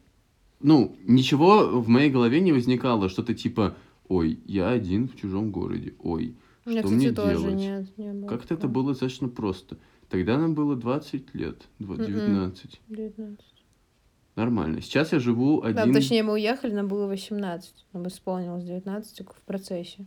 [0.59, 3.75] ну, ничего в моей голове не возникало, что-то типа,
[4.07, 7.55] ой, я один в чужом городе, ой, меня, что кстати, мне тоже делать?
[7.55, 8.27] нет, не было.
[8.29, 9.77] Как-то это было достаточно просто.
[10.09, 12.05] Тогда нам было 20 лет, два- Мгм.
[12.05, 12.81] 19.
[12.89, 13.45] 19.
[14.35, 14.81] Нормально.
[14.81, 15.93] Сейчас я живу Да, один...
[15.93, 17.73] точнее, мы уехали, нам было 18.
[17.93, 20.05] Нам исполнилось 19 только в процессе.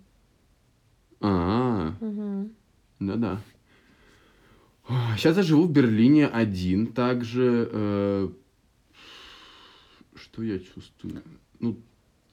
[1.21, 2.51] А, Мгм.
[3.01, 3.41] да-да.
[5.17, 6.87] Сейчас я живу в Берлине один.
[6.89, 7.69] Также...
[7.73, 8.29] э,
[10.21, 11.23] Что я чувствую?
[11.59, 11.79] Ну,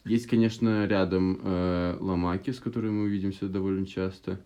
[0.06, 4.39] есть, конечно, рядом э, Ламаки, с которой мы увидимся довольно часто.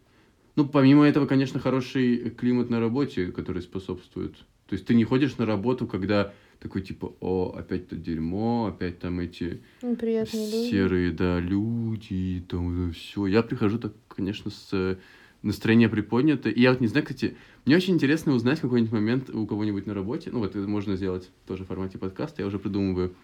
[0.56, 4.36] Ну, помимо этого, конечно, хороший климат на работе, который способствует.
[4.68, 9.00] То есть ты не ходишь на работу, когда такой типа, о, опять то дерьмо, опять
[9.00, 9.62] там эти
[10.00, 10.70] приятные люди.
[10.70, 13.26] серые, да, люди, там все.
[13.26, 14.98] Я прихожу так, конечно, с э,
[15.42, 16.50] настроение приподнято.
[16.50, 19.94] И я вот не знаю, кстати, мне очень интересно узнать какой-нибудь момент у кого-нибудь на
[19.94, 20.30] работе.
[20.32, 22.42] Ну, вот это можно сделать тоже в формате подкаста.
[22.42, 23.16] Я уже придумываю.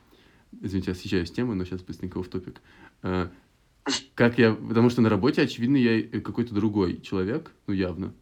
[0.61, 2.61] Извините, я съезжаю с темы, но сейчас быстренько в топик.
[3.03, 3.29] Э,
[4.15, 4.53] Как я...
[4.53, 8.13] Потому что на работе, очевидно, я какой-то другой человек, ну, явно.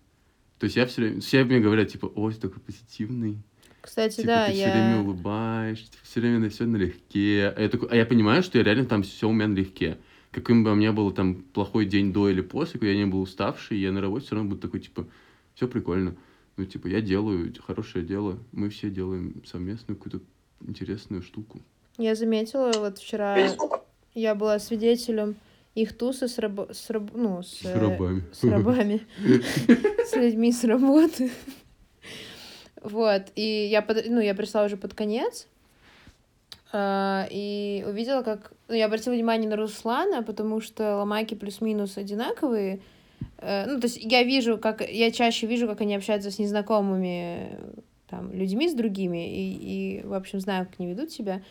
[0.60, 1.22] То есть я все время...
[1.22, 3.38] Все мне говорят, типа, ой, ты такой позитивный.
[3.82, 5.02] Кстати, Типа, да, ты все время я...
[5.02, 7.54] улыбаешься, все время на все налегке.
[7.56, 10.00] А я, такой, а я понимаю, что я реально там все у меня налегке.
[10.32, 13.22] Каким бы у меня был там плохой день до или после, когда я не был
[13.22, 15.08] уставший, я на работе все равно буду такой, типа,
[15.54, 16.16] все прикольно.
[16.58, 20.26] Ну, типа, я делаю хорошее дело, мы все делаем совместную какую-то
[20.68, 21.62] интересную штуку.
[21.98, 23.38] Я заметила, вот вчера
[24.14, 25.36] я была свидетелем
[25.76, 26.68] их туса с, рабо...
[26.74, 28.24] с, раб- ну, с, С э, рабами.
[28.32, 29.02] с рабами,
[30.06, 31.32] с людьми с работы.
[32.82, 35.48] Вот, и я, под- ну, я пришла уже под конец,
[36.72, 38.52] а, и увидела, как...
[38.68, 42.80] Ну, я обратила внимание на Руслана, потому что ломайки плюс-минус одинаковые.
[43.38, 44.88] Э, Ну, то есть я вижу, как...
[44.90, 47.58] Я чаще вижу, как они общаются с незнакомыми
[48.10, 51.42] там, людьми, с другими, и, и, в общем, знаю, как они ведут себя.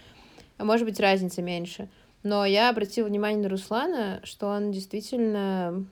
[0.65, 1.91] А может быть, разница меньше.
[2.23, 5.85] Но я обратила внимание на Руслана, что он действительно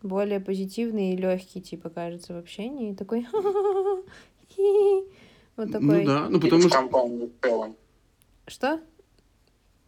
[0.00, 2.94] более позитивный и легкий, типа, кажется, в общении.
[2.94, 3.26] Такой...
[5.56, 6.04] Вот такой...
[6.04, 6.78] Ну да, ну потому в что...
[6.78, 7.76] компании в целом.
[8.46, 8.80] Что?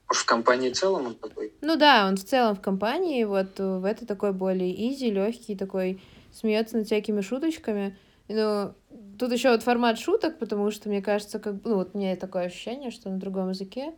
[0.09, 1.53] В компании в целом он такой?
[1.63, 6.03] Ну да, он в целом в компании, вот в это такой более изи, легкий, такой
[6.33, 7.99] смеется над всякими шуточками.
[8.29, 8.75] Ну,
[9.19, 12.45] тут еще вот формат шуток, потому что мне кажется, как ну вот у меня такое
[12.45, 13.95] ощущение, что на другом языке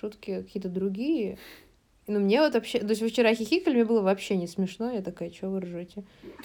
[0.00, 1.38] шутки какие-то другие.
[2.06, 2.80] Ну, мне вот вообще...
[2.80, 4.92] То есть вы вчера хихикали, мне было вообще не смешно.
[4.92, 6.04] Я такая, что вы ржете?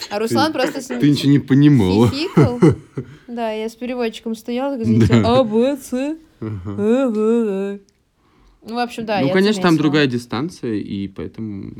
[0.10, 2.10] А Руслан просто с Ты ничего не понимала.
[2.10, 2.60] хихикал.
[3.28, 5.40] Да, я с переводчиком стояла, Да.
[5.40, 5.94] А, Б, С,
[6.42, 7.80] Э, Б.
[8.68, 11.72] Ну, в общем, да, ну, конечно, там другая дистанция, и поэтому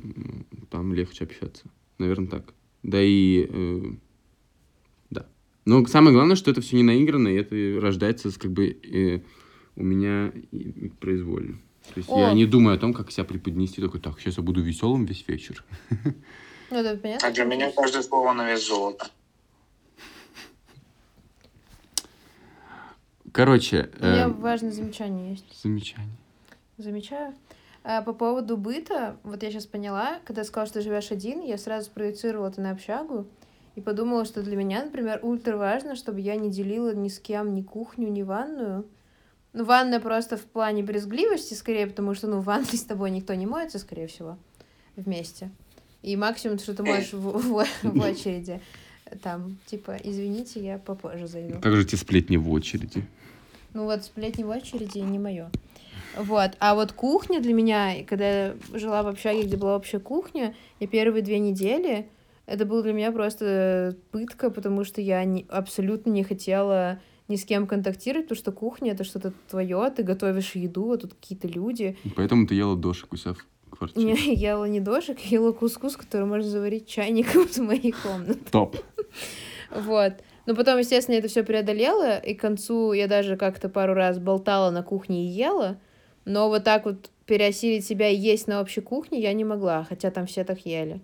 [0.70, 1.66] там легче общаться.
[1.98, 2.54] Наверное, так.
[2.84, 3.48] Да и...
[3.50, 3.82] э,
[5.10, 5.26] да.
[5.66, 9.20] Но самое главное, что это все не наигранно, и это рождается с, как бы э,
[9.80, 10.32] у меня
[11.00, 11.58] произвольно.
[11.94, 12.34] То есть я О.
[12.34, 13.82] не думаю о том, как себя преподнести.
[13.82, 15.64] Такой, так, сейчас я буду веселым весь вечер.
[16.70, 17.28] Ну, это понятно.
[17.28, 19.08] А для меня каждое слово на вес золота.
[23.32, 25.62] Короче, У меня э, важное замечание есть.
[25.64, 26.16] замечание.
[26.78, 27.34] Замечаю.
[27.84, 31.86] А, По поводу быта, вот я сейчас поняла, когда сказала, что живешь один, я сразу
[31.88, 33.28] спроецировала это на общагу
[33.76, 37.56] и подумала, что для меня, например, ультра важно, чтобы я не делила ни с кем
[37.56, 38.86] ни кухню, ни ванную.
[39.54, 43.34] Ну, ванная просто в плане брезгливости, скорее, потому что, ну, в ванной с тобой никто
[43.34, 44.38] не моется, скорее всего,
[44.96, 45.50] вместе.
[46.04, 48.62] И максимум, что ты можешь в, в- в очереди,
[49.24, 51.60] там, типа, извините, я попозже зайду.
[51.60, 53.04] Как же эти сплетни в очереди?
[53.74, 55.50] Ну вот сплетни в очереди не мое.
[56.18, 56.52] Вот.
[56.60, 60.88] А вот кухня для меня, когда я жила в общаге, где была общая кухня, я
[60.88, 62.08] первые две недели,
[62.46, 67.00] это было для меня просто пытка, потому что я не, абсолютно не хотела
[67.30, 71.14] ни с кем контактировать, потому что кухня— это что-то твое, ты готовишь еду, а тут
[71.14, 71.98] какие-то люди.
[72.16, 74.14] Поэтому ты ела дошик у себя в квартире.
[74.34, 78.40] Я ела не дошик, я ела кускус, который можно заварить чайником в моей комнате.
[78.52, 78.76] Топ.
[79.72, 80.14] Вот.
[80.48, 84.18] Но потом, естественно, я это все преодолела, и к концу я даже как-то пару раз
[84.18, 85.78] болтала на кухне и ела,
[86.26, 90.10] но вот так вот переосилить себя и есть на общей кухне я не могла, хотя
[90.10, 91.02] там все так ели.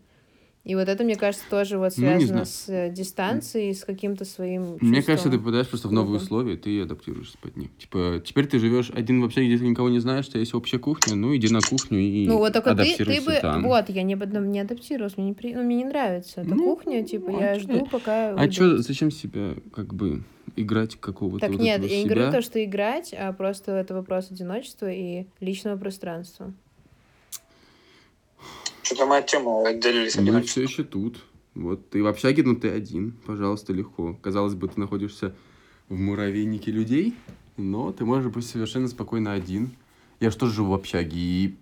[0.66, 2.46] И вот это, мне кажется, тоже вот Ну, связано знаю.
[2.48, 5.40] с э, дистанцией, с каким-то своим Мне кажется, ты чувством.
[5.40, 7.70] попадаешь просто в новые условия, ты адаптируешься под них.
[7.78, 10.56] Типа, теперь ты живешь один в общаге, где ты никого не знаешь, у тебя есть
[10.56, 13.38] общая кухня, ну иди на кухню и Ну вот только ты, ты бы...
[13.40, 13.64] там.
[13.64, 17.04] Вот, я не, не адаптировалась, мне не, при- ну, мне не нравится эта Ну, кухня,
[17.06, 17.62] типа, я окей.
[17.62, 18.34] жду, пока...
[18.36, 20.24] А чё, зачем себя, как бы,
[20.56, 22.16] играть какого-то Так вот нет, я не себя?
[22.16, 26.54] говорю то, что играть, а просто это вопрос одиночества и личного пространства.
[28.86, 31.20] Что-то мы от темы отделились Мы все еще тут.
[31.56, 33.14] Вот, ты в общаге, но ты один.
[33.26, 34.16] Пожалуйста, легко.
[34.22, 35.34] Казалось бы, ты находишься
[35.90, 37.16] в муравейнике людей,
[37.58, 39.72] но ты можешь быть совершенно спокойно один.
[40.20, 41.56] Я же тоже живу в общаге, и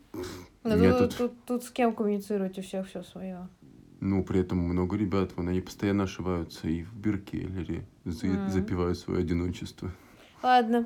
[0.65, 3.47] Ну, Мне тут, тут- тут, тут с кем коммуницировать, у всех все свое.
[4.01, 8.49] Ну, при этом много ребят, вон, они постоянно ошиваются и в Биркеллере за- Мгм.
[8.49, 9.91] запивают свое одиночество.
[10.41, 10.85] Ладно.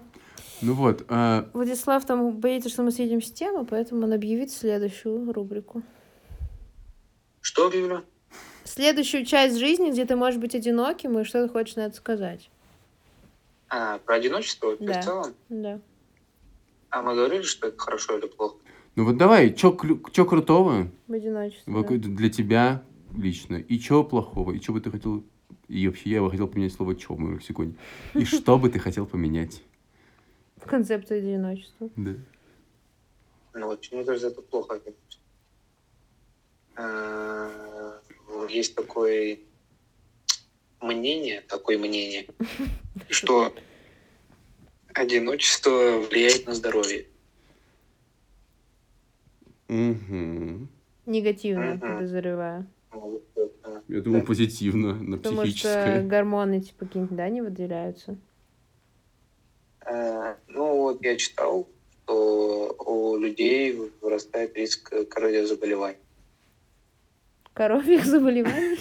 [0.62, 5.32] Ну вот, а, Владислав там боится, что мы съедем с темы, поэтому он объявит следующую
[5.34, 5.82] рубрику.
[7.48, 8.04] Что объявлю?
[8.66, 12.50] Следующую часть жизни, где ты можешь быть одиноким, и что ты хочешь на это сказать.
[13.70, 15.00] А, про одиночество Да.
[15.02, 15.34] в целом?
[15.48, 15.80] Да.
[16.90, 18.58] А мы говорили, что это хорошо или плохо?
[18.98, 21.98] ну вот давай, чё, клю- чё крутого В одиночестве.
[22.00, 22.84] для тебя
[23.16, 25.24] лично, и чё плохого, и чё бы ты хотел,
[25.70, 27.76] и вообще я бы хотел поменять слово чё в моем лексиконе,
[28.14, 29.64] и что бы ты хотел поменять.
[30.58, 31.90] В концепции одиночества.
[31.96, 32.12] Да.
[33.54, 34.82] Ну вот, кажется, это плохо.
[36.78, 37.50] А,
[38.50, 39.40] Есть такое
[40.82, 42.28] мнение, такое мнение,
[43.10, 43.54] что
[44.94, 47.08] одиночество влияет на здоровье.
[51.06, 51.80] Негативно, Мгм.
[51.80, 52.68] подозреваю.
[53.88, 54.26] Я думал, да.
[54.26, 56.04] позитивно, на Потому что психическое.
[56.04, 58.18] гормоны, типа, какие-нибудь, да, не выделяются.
[59.86, 61.68] Э, Ну, вот я читал,
[62.04, 66.00] что у людей вырастает риск кардиозаболеваний.
[67.58, 68.78] Коровьих заболеваний?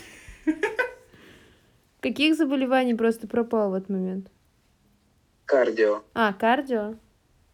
[2.00, 4.30] Каких заболеваний просто пропал в этот момент?
[5.46, 6.02] Кардио.
[6.12, 6.96] А, кардио?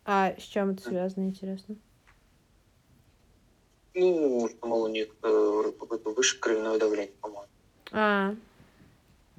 [0.04, 1.76] А с чем это связано, интересно?
[3.94, 7.46] Ну, мол, у них э, какое-то выше кровяное давление, по-моему.
[7.92, 8.34] А,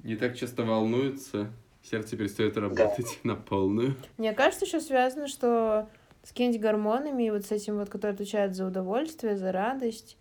[0.02, 3.94] Не так часто волнуется, сердце перестает работать на полную.
[4.16, 5.86] мне кажется, еще связано, что
[6.22, 10.16] с какими-нибудь гормонами, и вот с этим вот, который отвечает за удовольствие, за радость.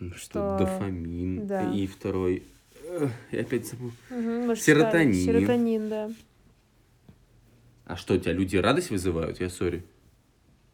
[0.00, 1.46] Ну, Что- дофамин.
[1.46, 1.70] да.
[1.72, 2.42] И второй...
[3.30, 3.92] Я опять забыл.
[4.10, 5.14] Может, Серотонин.
[5.14, 6.10] ста- Серотонин, да.
[7.86, 9.40] А что, у тебя люди радость вызывают?
[9.40, 9.84] Я сори.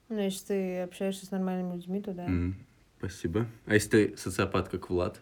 [0.08, 2.24] Ну, если ты общаешься с нормальными людьми, то да.
[2.24, 2.56] М,
[2.98, 3.46] Спасибо.
[3.66, 5.20] А если ты социопат, как Влад?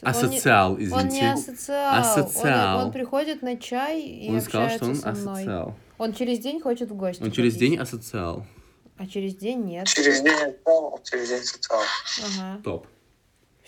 [0.00, 1.26] Асоциал, Он не извините.
[1.32, 2.00] асоциал.
[2.00, 2.78] Асоциал.
[2.78, 5.34] Он, он приходит на чай и Он сказал, что он со мной.
[5.42, 5.76] асоциал.
[5.98, 7.22] Он через день хочет в гости.
[7.22, 7.70] Он через ходить.
[7.70, 8.46] день асоциал.
[8.96, 9.86] А через день нет.
[9.86, 11.80] Через день отстал, через день социал.
[12.24, 12.60] Ага.
[12.64, 12.86] Топ.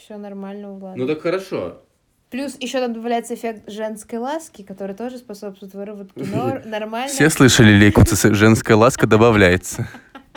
[0.05, 0.98] Все нормально у Влада.
[0.98, 1.80] Ну так хорошо.
[2.28, 7.09] Плюс еще там добавляется эффект женской ласки, который тоже способствует выработке нор- нормально.
[7.30, 9.88] слышали, Лейкуцис, женская ласка добавляется.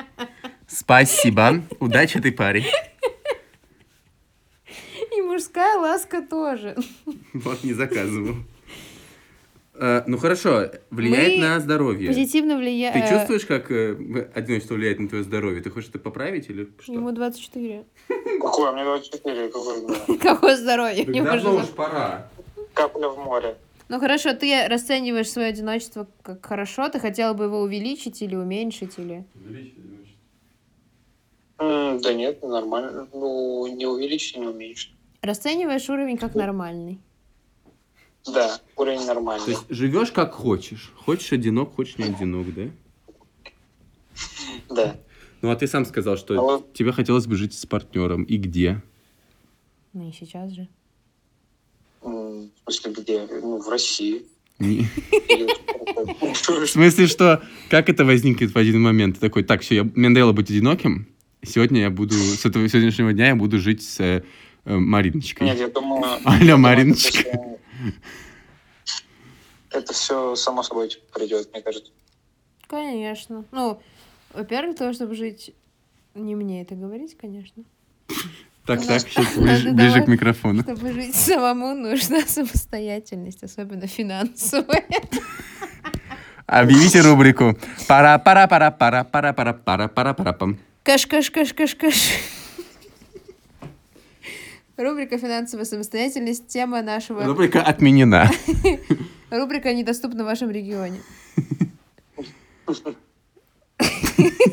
[0.68, 1.64] Спасибо.
[1.82, 2.64] Удачи ты, парень.
[5.18, 6.78] И мужская ласка тоже.
[7.34, 8.36] Вот, не заказывал.
[9.80, 12.08] Э, Ну хорошо, влияет Мы на здоровье.
[12.10, 12.94] Позитивно влияет.
[12.94, 15.62] Ты чувствуешь, как э, одиночество влияет на твое здоровье?
[15.62, 16.94] Ты хочешь это поправить или что?
[16.94, 17.86] Ему 24.
[18.42, 18.70] Какой?
[18.70, 19.88] У меня 24, какой?
[19.88, 20.18] да.
[20.22, 21.06] Какое здоровье?
[21.06, 22.30] Так давно может уж пора.
[22.74, 23.56] Капля в море.
[23.90, 28.98] Ну хорошо, ты расцениваешь свое одиночество как хорошо, ты хотела бы его увеличить или уменьшить,
[29.00, 29.24] или...
[31.60, 33.08] М, Да нет, нормально.
[33.14, 34.94] Ну, не увеличить, не уменьшить.
[35.22, 37.00] Расцениваешь уровень как нормальный.
[38.34, 39.48] Да, уровень То нормальный.
[39.50, 40.92] есть живешь как хочешь.
[40.96, 42.64] Хочешь одинок, хочешь не одинок, да?
[44.70, 44.96] Да.
[45.42, 48.24] Ну а ты сам сказал, что А вот- тебе хотелось бы жить с партнером.
[48.24, 48.82] И где?
[49.94, 50.68] Ну и сейчас же.
[52.02, 53.28] В смысле, где?
[53.42, 54.26] Ну, в России.
[54.60, 59.16] В смысле, что как это возникнет в один момент?
[59.16, 61.08] Ты такой, так, все, я, мне надоело быть одиноким.
[61.44, 64.24] Сегодня я буду, с этого сегодняшнего дня я буду жить с э,
[64.66, 65.48] э, Мариночкой.
[65.48, 66.04] Нет, я думаю...
[66.26, 67.47] Аля Мариночка.
[69.72, 71.92] Это все само собой придет, мне кажется.
[72.68, 73.46] Конечно.
[73.52, 73.82] Ну,
[74.34, 75.54] во-первых, для того, чтобы жить...
[76.14, 77.64] Не мне это говорить, конечно.
[78.66, 79.36] Так, так, сейчас
[79.74, 80.64] ближе, к микрофону.
[80.64, 84.86] Чтобы жить самому, нужна самостоятельность, особенно финансовая.
[86.48, 87.58] Объявите рубрику.
[87.88, 88.58] пара пара
[94.78, 97.24] Рубрика «Финансовая самостоятельность»— тема нашего...
[97.26, 98.30] Рубрика отменена.
[99.32, 101.02] Рубрика «Недоступна в вашем регионе».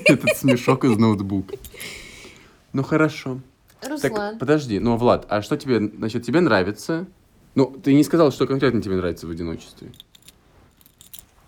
[0.06, 1.56] Этот смешок из ноутбука.
[2.72, 3.40] Ну хорошо.
[3.82, 7.06] Руслан, Так, подожди, ну, Влад, а что тебе, значит, тебе нравится?
[7.54, 9.92] Ну, ты не сказал, что конкретно тебе нравится в одиночестве.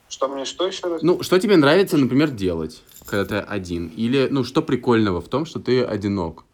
[0.08, 1.02] Что мне что еще раз?
[1.02, 3.88] Ну, что тебе нравится, например, делать, когда ты один?
[3.88, 6.44] Или, ну, что прикольного в том, что ты одинок?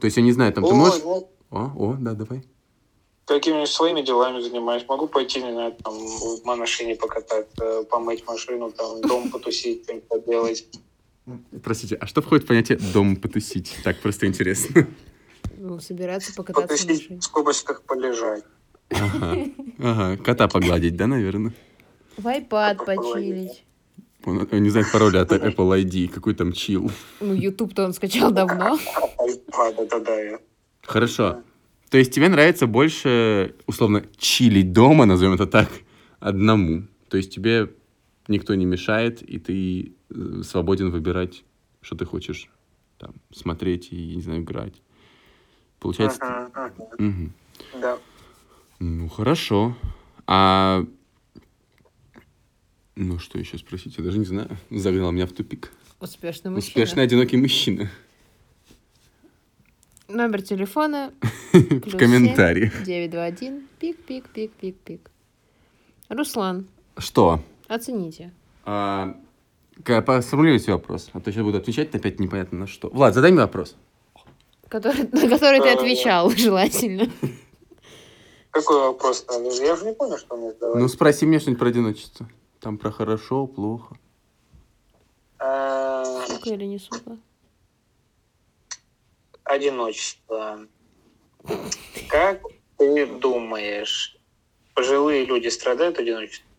[0.00, 1.02] То есть, я не знаю, там ты Ой, можешь...
[1.02, 2.42] ну, О, о, да, давай.
[3.26, 4.84] какими-нибудь своими делами занимаюсь.
[4.88, 10.66] Могу пойти, не знаю, там, в машине покататься, помыть машину, там, дом потусить, что-нибудь поделать.
[11.62, 13.74] Простите, а что входит в понятие «дом потусить»?
[13.82, 14.86] Так, просто интересно.
[15.58, 17.20] ну, собираться покататься в Потусить, машине.
[17.20, 18.44] в скобочках полежать.
[18.90, 19.36] Ага,
[19.80, 21.52] ага, кота погладить, да, наверное?
[22.16, 23.64] В iPad почилить.
[24.24, 26.90] Он он не знает пароля от Apple ID, какой там чил.
[27.20, 28.78] Ну, YouTube-то он скачал давно.
[29.52, 30.38] А, да-да-да, я.
[30.86, 31.42] Хорошо.
[31.90, 35.68] То есть тебе нравится больше, условно, чилить дома, назовем это так,
[36.18, 36.84] одному.
[37.08, 37.70] То есть тебе
[38.28, 41.44] никто не мешает, и ты э, свободен выбирать,
[41.80, 42.50] что ты хочешь
[42.98, 44.74] там смотреть и, не знаю, играть.
[45.78, 46.50] Получается?
[46.98, 47.08] Мгм.
[47.08, 47.32] Мгм.
[47.80, 47.98] Да.
[48.78, 49.76] Ну, хорошо.
[50.26, 50.84] А...
[52.96, 53.96] Ну, что еще спросить?
[53.98, 54.56] Я даже не знаю.
[54.70, 55.70] Загнал меня в тупик.
[56.00, 56.58] Успешный мужчина.
[56.58, 57.90] Успешный одинокий мужчина.
[60.08, 61.12] Номер телефона
[61.52, 62.82] В комментариях.
[62.84, 65.10] 921 пик пик пик пик пик.
[66.08, 67.40] Руслан, Что?
[67.68, 68.32] оцените.
[68.64, 69.16] А,
[70.22, 72.88] Сформулируйте вопрос, а то сейчас буду отвечать опять непонятно на что.
[72.88, 73.76] Влад, задай мне вопрос.
[74.68, 77.10] Который, на который ты Э, отвечал, желательно.
[78.50, 79.44] Какой вопрос надо?
[79.64, 80.80] Я же не понял, что мне задавать.
[80.80, 82.28] Ну, спроси меня что-нибудь про одиночество.
[82.60, 83.96] Там про хорошо, плохо.
[85.38, 87.18] А, Сука или не сука?
[89.46, 90.66] Одиночество.
[92.08, 92.42] Как
[92.76, 94.16] ты думаешь,
[94.74, 96.50] пожилые люди страдают одиночеством?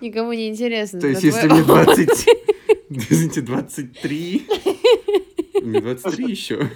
[0.00, 1.00] Никому не интересно.
[1.00, 2.28] То есть, если мне 20...
[2.90, 4.46] Извините, 23...
[5.62, 6.70] Мне 23 еще.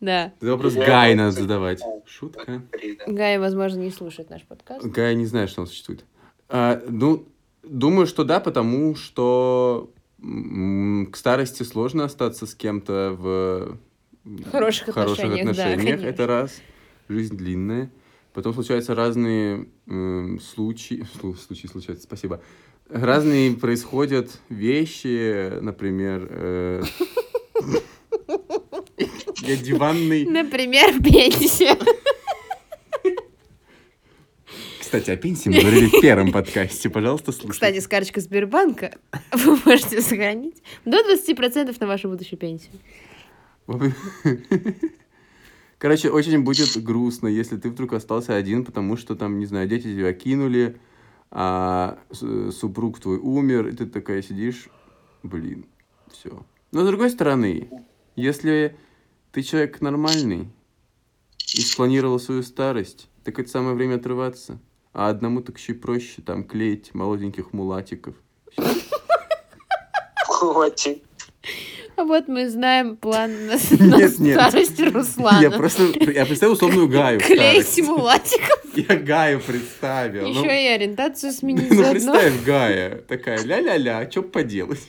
[0.00, 0.32] Да.
[0.40, 1.82] Это вопрос Гай надо задавать.
[2.06, 2.62] Шутка.
[3.06, 4.84] Гай, возможно, не слушает наш подкаст.
[4.84, 6.04] Гай не знает, что он существует.
[6.48, 7.26] А, ну,
[7.62, 9.90] думаю, что да, потому что
[11.10, 13.78] к старости сложно остаться с кем-то в
[14.24, 16.06] м, Хороших отношениях, да, конечно.
[16.06, 16.62] Это раз.
[17.08, 17.90] Жизнь длинная.
[18.32, 21.06] Потом случаются разные м, случаи.
[21.22, 22.40] слу- Случаи случаются, спасибо.
[22.88, 26.26] Разные происходят вещи, например...
[26.30, 26.82] э,
[29.42, 30.24] Я диванный...
[30.24, 31.76] Например, пенсия.
[34.94, 36.88] Кстати, о пенсии мы говорили в первом подкасте.
[36.88, 37.54] Пожалуйста, слушайте.
[37.54, 38.96] Кстати, с карточкой Сбербанка
[39.32, 42.74] вы можете сохранить до 20% на вашу будущую пенсию.
[45.78, 49.82] Короче, очень будет грустно, если ты вдруг остался один, потому что там, не знаю, дети
[49.82, 50.76] тебя кинули,
[51.32, 54.68] а супруг твой умер, и ты такая сидишь,
[55.24, 55.66] блин,
[56.12, 56.46] все.
[56.70, 57.68] Но с другой стороны,
[58.14, 58.76] если
[59.32, 60.46] ты человек нормальный
[61.52, 64.60] и спланировал свою старость, так это самое время отрываться.
[64.94, 68.14] А одному так еще и проще там клеить молоденьких мулатиков.
[70.26, 71.02] Хватит.
[71.96, 74.40] А вот мы знаем план на, Нет, на нет.
[74.40, 75.40] старость Руслана.
[75.40, 77.20] Я просто, я представил условную Гаю.
[77.20, 78.64] Клеить симулатиков.
[78.76, 80.28] Я Гаю представил.
[80.28, 80.30] ну.
[80.44, 82.12] Еще и ориентацию сменить Ну, заодно.
[82.12, 84.80] представь, Гая, такая ля-ля-ля, что поделать?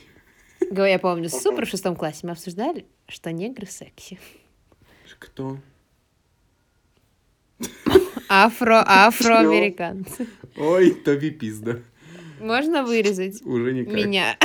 [0.60, 4.18] Говорю, Я помню, супер в шестом классе мы обсуждали, что негры секси.
[5.20, 5.58] Кто?
[8.28, 10.26] Афро, афроамериканцы.
[10.56, 11.78] Ой, Тоби пизда.
[12.40, 13.94] Можно вырезать Уже никак.
[13.94, 14.36] меня?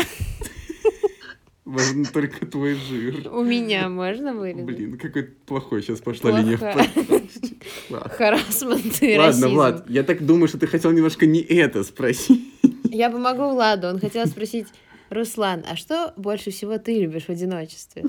[1.66, 3.30] Можно только твой жир.
[3.32, 4.66] У меня можно вырезать?
[4.66, 7.56] Блин, какой плохой сейчас пошла линия подкасте.
[7.90, 8.10] Ладно.
[8.10, 9.50] Харасмент и Ладно, расизм.
[9.50, 12.42] Влад, я так думаю, что ты хотел немножко не это спросить.
[12.84, 13.88] Я помогу Владу.
[13.88, 14.68] Он хотел спросить,
[15.10, 18.04] Руслан, а что больше всего ты любишь в одиночестве?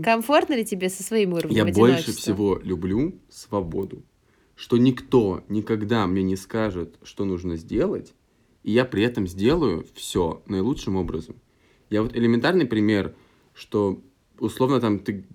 [0.00, 2.12] Комфортно ли тебе со своим уровнем Я больше одиночества?
[2.34, 4.02] всего люблю свободу.
[4.56, 8.14] Что никто никогда мне не скажет, что нужно сделать,
[8.62, 11.36] и я при этом сделаю все наилучшим образом.
[11.90, 13.14] Я вот элементарный пример,
[13.52, 14.02] что
[14.38, 15.26] условно там ты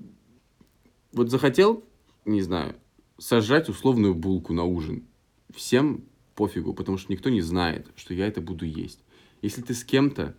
[1.11, 1.83] вот захотел,
[2.25, 2.75] не знаю,
[3.17, 5.07] сожрать условную булку на ужин.
[5.53, 6.05] Всем
[6.35, 9.03] пофигу, потому что никто не знает, что я это буду есть.
[9.41, 10.35] Если ты с кем-то,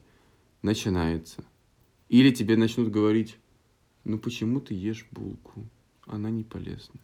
[0.63, 1.45] начинается.
[2.09, 3.37] Или тебе начнут говорить,
[4.05, 5.69] ну почему ты ешь булку?
[6.07, 6.95] Она не полезна.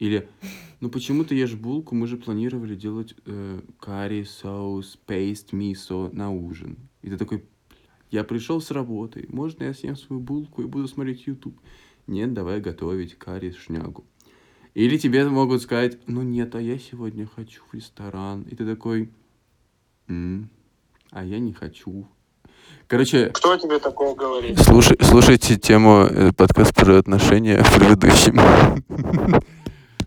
[0.00, 0.28] Или,
[0.80, 1.94] ну почему ты ешь булку?
[1.94, 6.78] Мы же планировали делать э, карри, соус, пейст, мисо на ужин.
[7.02, 7.44] И ты такой, «Бля,
[8.10, 11.60] я пришел с работы, можно я съем свою булку и буду смотреть YouTube?
[12.06, 14.04] Нет, давай готовить карри, шнягу.
[14.72, 18.42] Или тебе могут сказать, ну нет, а я сегодня хочу в ресторан.
[18.42, 19.10] И ты такой,
[20.08, 20.48] «М,
[21.10, 22.08] а я не хочу.
[22.86, 24.58] Короче, Кто тебе такое говорит?
[24.60, 28.40] Слушай, слушайте тему э, подкаст про отношения в предыдущем.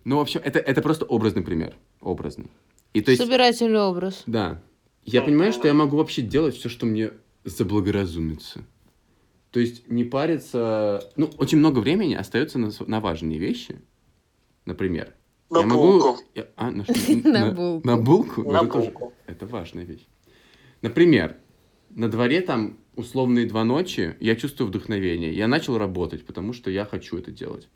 [0.05, 1.75] Ну, в общем, это, это просто образный пример.
[2.01, 2.47] Образный.
[2.93, 4.23] И то есть, Собирательный образ.
[4.27, 4.61] да.
[5.05, 7.11] Я понимаю, что я могу вообще делать все, что мне
[7.43, 8.61] заблагоразумится.
[9.51, 11.09] То есть не париться...
[11.17, 13.81] Ну, очень много времени остается на, с- на важные вещи.
[14.65, 15.13] Например.
[15.49, 15.81] На я могу...
[15.99, 16.21] булку.
[16.35, 16.93] я- а, на, что?
[17.29, 17.87] На булку.
[17.87, 18.43] На булку?
[18.43, 19.13] На это тоже- булку.
[19.27, 20.07] это важная вещь.
[20.81, 21.35] Например,
[21.89, 25.33] на дворе там условные два ночи, я чувствую вдохновение.
[25.33, 27.67] Я начал работать, потому что я хочу это делать.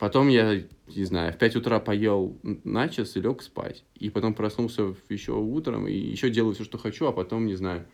[0.00, 3.84] Потом я, не знаю, в 5 утра поел начос и лег спать.
[3.94, 7.84] И потом проснулся еще утром и еще делаю все, что хочу, а потом, не знаю,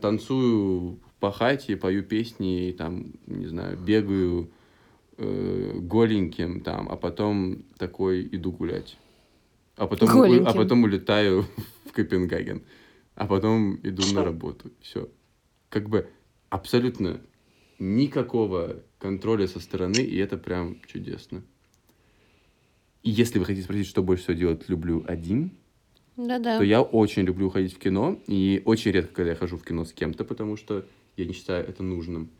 [0.00, 4.50] танцую по хате, пою песни, и там, не знаю, бегаю
[5.16, 8.98] э, голеньким там, а потом такой иду гулять.
[9.76, 10.52] А потом, у- а Голеньким.
[10.52, 11.46] потом улетаю
[11.86, 12.62] в Копенгаген.
[13.14, 14.70] А потом иду на работу.
[14.80, 15.08] Все.
[15.70, 16.08] Как бы
[16.50, 17.20] абсолютно
[17.78, 21.42] никакого контроля со стороны, и это прям чудесно.
[23.02, 25.50] И если вы хотите спросить, что больше всего делать люблю один,
[26.16, 26.56] Да-да.
[26.56, 29.84] то я очень люблю ходить в кино, и очень редко, когда я хожу в кино
[29.84, 30.86] с кем-то, потому что
[31.18, 32.30] я не считаю это нужным.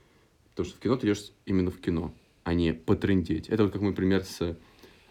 [0.53, 3.51] Потому что в кино ты идешь именно в кино, а не потрындеть.
[3.51, 4.57] Это вот как мой пример с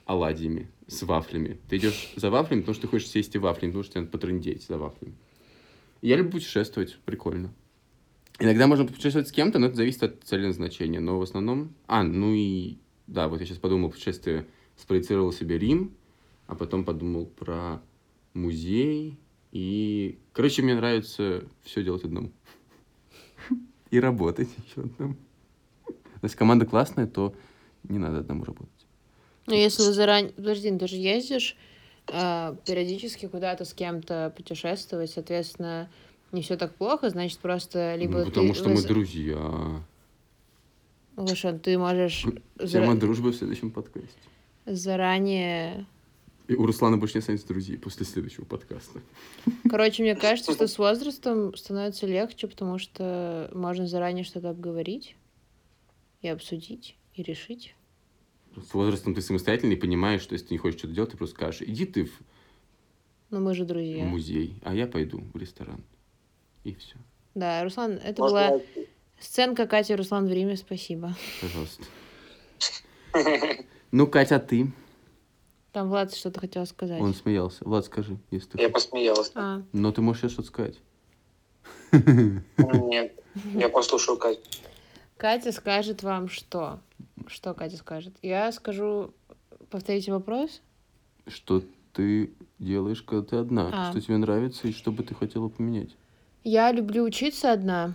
[0.06, 1.60] оладьями, с вафлями.
[1.70, 4.02] Ты идешь за вафлями, потому что ты хочешь съесть и вафли, не потому что тебе
[4.02, 5.14] надо потрындеть за вафлями.
[6.02, 7.54] Я люблю путешествовать, прикольно.
[8.40, 11.00] Иногда можно путешествовать с кем-то, но это зависит от цели назначения.
[11.00, 11.74] Но в основном...
[11.88, 12.78] А, ну и...
[13.08, 15.96] Да, вот я сейчас подумал, путешествие спроецировал себе Рим,
[16.48, 17.82] а потом подумал про
[18.34, 19.20] музей.
[19.52, 22.32] И, короче, мне нравится все делать одному.
[23.92, 25.16] И работать еще одному.
[26.24, 27.36] Если команда классная, то
[27.84, 28.88] не надо одному работать.
[29.46, 30.32] Ну, если вы заранее...
[30.32, 31.56] Подожди, ну ты же ездишь
[32.08, 35.92] а, периодически куда-то с кем-то путешествовать, соответственно,
[36.34, 38.56] не все так плохо, значит, просто либо Ну, потому ты...
[38.60, 39.82] что мы друзья.
[41.16, 44.10] Лошадь, ты можешь Тема зара- дружбы в следующем подкасте.
[44.66, 45.86] заранее...
[46.50, 49.00] И у Руслана больше не останется друзей после следующего подкаста.
[49.70, 55.16] Короче, мне кажется, что с возрастом становится легче, потому что можно заранее что-то обговорить
[56.22, 57.76] и обсудить, и решить.
[58.58, 61.62] С возрастом ты самостоятельный понимаешь, что если ты не хочешь что-то делать, ты просто скажешь,
[61.62, 62.20] иди ты в
[63.30, 64.04] Но мы же друзья.
[64.04, 65.82] музей, а я пойду в ресторан.
[66.64, 66.96] И все.
[67.36, 68.62] Да, Руслан, это Можно была
[69.20, 71.16] сценка Катя Руслан в Риме, спасибо.
[71.42, 71.84] Пожалуйста.
[73.92, 74.72] Ну, Катя, а ты?
[75.72, 77.00] Там Влад что-то хотел сказать.
[77.00, 77.64] Он смеялся.
[77.64, 78.86] Влад, скажи, если ты Я хочешь.
[78.86, 79.32] посмеялась.
[79.36, 80.80] А, Но ты можешь сейчас что-то сказать.
[81.92, 83.14] Нет,
[83.54, 84.42] я послушаю Катю.
[85.18, 86.80] Катя скажет вам что?
[87.28, 88.16] Что Катя скажет?
[88.24, 89.14] Я скажу...
[89.70, 90.62] Повторите вопрос.
[91.28, 93.70] Что ты делаешь, когда ты одна?
[93.72, 93.92] А.
[93.92, 95.96] Что тебе нравится и что бы ты хотела поменять?
[96.44, 97.94] Я люблю учиться одна.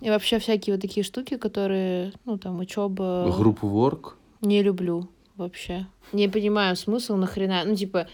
[0.00, 3.32] И вообще всякие вот такие штуки, которые, ну, там, учеба...
[3.36, 4.14] Группу Work?
[4.40, 5.86] Не люблю вообще.
[6.12, 7.62] Не понимаю смысл нахрена.
[7.64, 8.08] Ну, типа,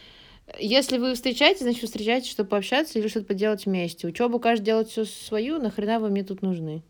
[0.59, 4.07] если вы встречаетесь, значит, вы встречаетесь, чтобы пообщаться или что-то поделать вместе.
[4.07, 6.83] Учебу каждый делает все свою, нахрена вы мне тут нужны?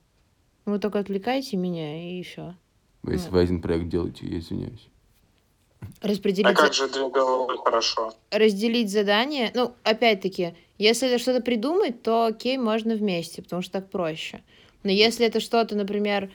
[0.65, 2.55] Вы только отвлекаете меня, и все.
[3.07, 3.33] Если Ну.
[3.35, 4.89] вы один проект делаете, я извиняюсь.
[6.03, 8.13] Распределить, А как же две головы хорошо?
[8.33, 9.53] разделить задание.
[9.55, 14.41] Ну, опять-таки, если это что-то придумать, то окей, можно вместе, потому что так проще.
[14.85, 16.31] Но если это что-то, например,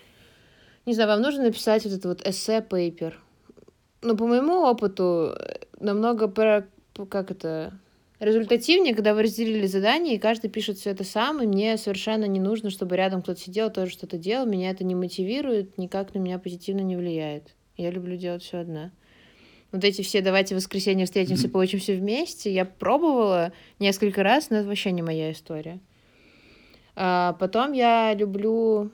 [0.86, 3.20] не знаю, вам нужно написать вот это вот эссе, пейпер.
[4.02, 6.68] Ну, по моему опыту, э, намного, про-
[7.10, 7.74] как это,
[8.20, 12.40] результативнее, когда вы разделили задание, и каждый пишет все это сам, и мне совершенно не
[12.40, 14.46] нужно, чтобы рядом кто-то сидел, тоже что-то делал.
[14.46, 17.56] Меня это не мотивирует, никак на меня позитивно не влияет.
[17.78, 18.92] Я люблю делать все одна.
[19.74, 24.68] Вот эти все «давайте в воскресенье встретимся, поучимся вместе» я пробовала несколько раз, но это
[24.68, 25.80] вообще не моя история.
[26.96, 28.92] А потом я люблю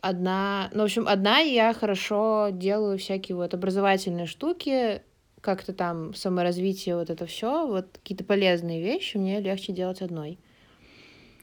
[0.00, 0.70] одна...
[0.72, 5.02] Ну, в общем, одна я хорошо делаю всякие вот образовательные штуки,
[5.40, 10.38] как-то там саморазвитие, вот это все, вот какие-то полезные вещи мне легче делать одной.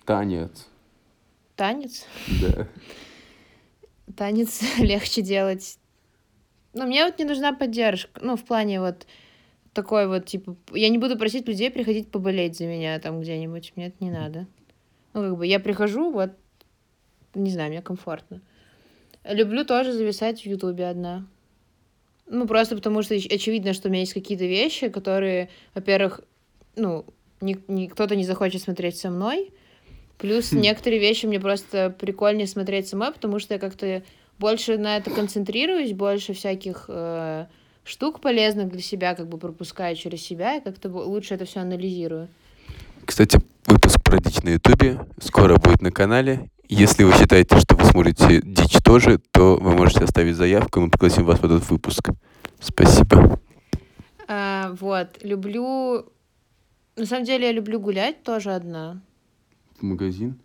[0.05, 0.67] Танец.
[1.57, 2.05] Танец.
[2.41, 2.67] Да.
[4.15, 5.79] Танец легче делать.
[6.77, 8.19] Но мне вот не нужна поддержка.
[8.23, 9.07] Ну, в плане вот
[9.73, 13.73] такой вот, типа, я не буду просить людей приходить поболеть за меня там где-нибудь.
[13.75, 14.45] Мне это не надо.
[15.13, 16.31] Ну, как бы я прихожу, вот,
[17.35, 18.41] не знаю, мне комфортно.
[19.23, 21.25] Люблю тоже зависать в Ютубе одна.
[22.27, 26.21] Ну, просто потому что оч- очевидно, что у меня есть какие-то вещи, которые, во-первых,
[26.75, 27.05] ну,
[27.41, 29.51] ни, ни- кто-то не захочет смотреть со мной.
[30.17, 30.57] Плюс Хм.
[30.59, 34.03] некоторые вещи мне просто прикольнее смотреть самой, потому что я как-то
[34.39, 37.45] больше на это концентрируюсь, больше всяких э,
[37.83, 42.27] штук полезных для себя как бы пропускаю через себя, и как-то лучше это все анализирую.
[43.05, 46.49] Кстати, выпуск про дичь на Ютубе скоро будет на канале.
[46.69, 50.89] Если вы считаете, что вы смотрите дичь тоже, то вы можете оставить заявку, и мы
[50.89, 52.09] пригласим вас в этот выпуск.
[52.59, 53.39] Спасибо.
[54.27, 56.05] А, вот, люблю...
[56.97, 59.01] На самом деле я люблю гулять тоже одна.
[59.79, 60.39] В магазин?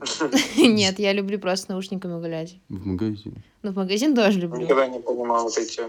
[0.56, 2.56] Нет, я люблю просто с наушниками гулять.
[2.68, 3.42] В магазин.
[3.62, 4.62] Ну, в магазин тоже люблю.
[4.62, 5.80] Никогда не понимал вот эти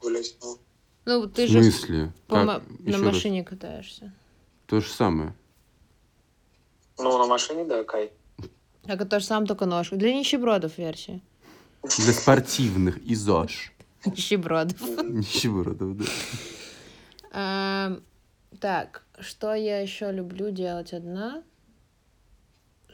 [0.00, 0.36] гулять.
[0.42, 0.58] Ну,
[1.06, 2.12] Ну, ты в же смысле?
[2.28, 2.46] Как?
[2.46, 4.12] ма- на машине катаешься.
[4.66, 5.34] То же самое.
[6.98, 8.10] Ну, на машине, да, кай.
[8.86, 9.90] Так это же сам только нож.
[9.90, 11.20] Для нищебродов версия.
[11.82, 13.72] Для спортивных и ЗОЖ.
[14.04, 14.80] Нищебродов.
[15.02, 16.04] Нищебродов, да.
[17.32, 18.02] Ам,
[18.60, 21.42] Так, что я еще люблю делать одна?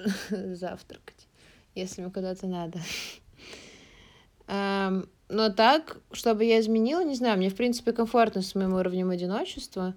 [0.31, 1.27] Завтракать,
[1.75, 2.81] если мне куда-то надо.
[4.49, 9.95] Но так, чтобы я изменила, не знаю, мне, в принципе, комфортно с моим уровнем одиночества.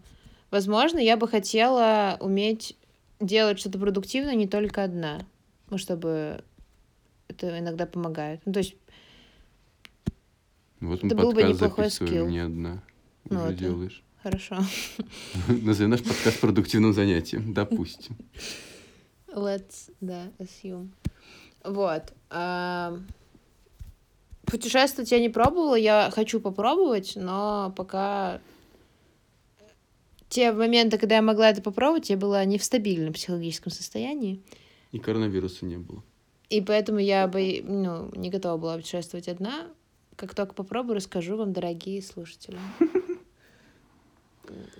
[0.52, 2.78] Возможно, я бы хотела уметь
[3.20, 5.26] делать что-то продуктивное не только одна.
[5.72, 6.44] Ну, чтобы
[7.28, 8.42] это иногда помогает.
[8.46, 8.76] Ну, то есть,
[10.82, 12.28] Вот Это был бы неплохой скилл.
[12.28, 12.84] не одна.
[13.30, 14.04] Ну, Уже это- делаешь.
[14.22, 14.58] хорошо.
[15.48, 17.54] Назови наш подкаст продуктивным занятием.
[17.54, 18.16] Допустим.
[19.34, 20.90] Let's, да, assume.
[21.64, 22.14] Вот.
[24.46, 28.42] Путешествовать я не пробовала, я хочу попробовать, но пока
[30.30, 34.42] те моменты, когда я могла это попробовать, я была не в стабильном психологическом состоянии.
[34.92, 36.04] И коронавируса не было.
[36.50, 39.68] И поэтому я бы ну, не готова была путешествовать одна.
[40.16, 42.60] Как только попробую, расскажу вам, дорогие слушатели.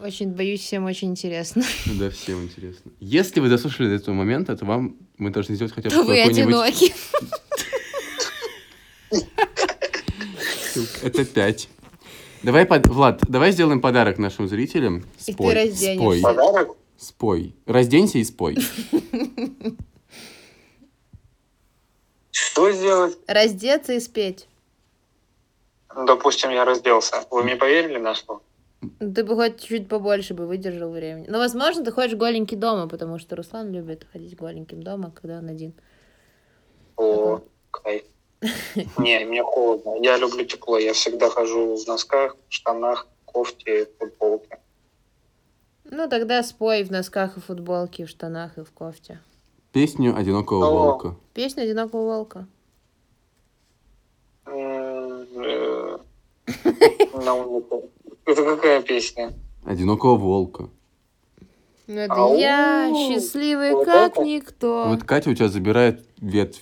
[0.02, 1.64] Очень боюсь, всем очень интересно.
[1.86, 2.92] Да, всем интересно.
[3.00, 6.22] Если вы дослушали до этого момента, то вам мы должны сделать хотя бы То вы
[6.22, 6.94] одиноки.
[11.02, 11.70] Это пять.
[12.42, 12.88] Давай, под...
[12.88, 15.06] Влад, давай сделаем подарок нашим зрителям.
[15.20, 15.54] И ты Спой.
[15.54, 15.96] разденешься.
[15.96, 16.22] Спой.
[16.22, 16.78] Подарок?
[16.98, 17.56] Спой.
[17.66, 18.58] Разденься и спой.
[22.32, 23.18] Что сделать?
[23.28, 24.48] Раздеться и спеть.
[25.96, 27.24] Допустим, я разделся.
[27.30, 28.42] Вы мне поверили на слово?
[29.04, 31.28] Ну, Ты бы хоть чуть побольше бы выдержал времени.
[31.28, 35.50] Но, возможно, ты ходишь голенький дома, потому что Руслан любит ходить голеньким дома, когда он
[35.50, 35.74] один.
[36.96, 38.04] О, кайф.
[38.98, 39.96] Не, мне холодно.
[40.02, 40.78] Я люблю тепло.
[40.78, 44.60] Я всегда хожу в носках, штанах, кофте, футболке.
[45.84, 49.20] Ну, тогда спой в носках и футболке, в штанах и в кофте.
[49.74, 50.72] Песню «Одинокого О.
[50.72, 51.16] волка».
[51.34, 52.48] Песня «Одинокого волка».
[58.26, 58.32] Э.
[58.32, 59.34] Это какая песня?
[59.66, 60.70] «Одинокого волка».
[61.88, 62.38] Ну, это Ау.
[62.38, 64.24] я, счастливый Вот как это?
[64.24, 64.86] никто.
[64.88, 66.62] Вот Катя у тебя забирает ветвь.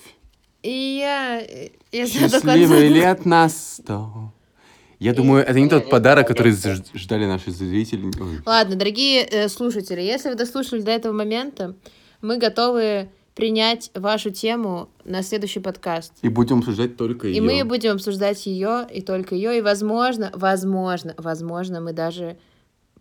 [0.64, 1.40] И я...
[1.92, 4.32] Я знаю только Счастливый лет на сто.
[4.98, 8.06] Я думаю, это не тот подарок, который я- ж- ждали наши зрители.
[8.20, 8.40] Ой.
[8.46, 11.76] Ладно, дорогие э, слушатели, если вы дослушали до этого момента,
[12.22, 16.14] мы готовы принять вашу тему на следующий подкаст.
[16.22, 17.38] И будем обсуждать только ее.
[17.38, 19.58] И мы будем обсуждать ее и только ее.
[19.58, 22.38] И возможно, возможно, возможно, мы даже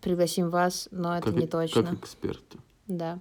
[0.01, 1.83] пригласим вас, но это как, не точно.
[1.83, 2.57] Как эксперты.
[2.87, 3.19] Да.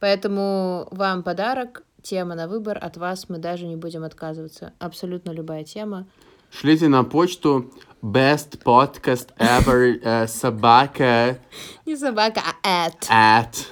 [0.00, 2.78] Поэтому вам подарок, тема на выбор.
[2.80, 4.72] От вас мы даже не будем отказываться.
[4.78, 6.06] Абсолютно любая тема.
[6.50, 11.38] Шлите на почту best podcast ever э, собака
[11.86, 13.08] Не собака, а at.
[13.10, 13.66] at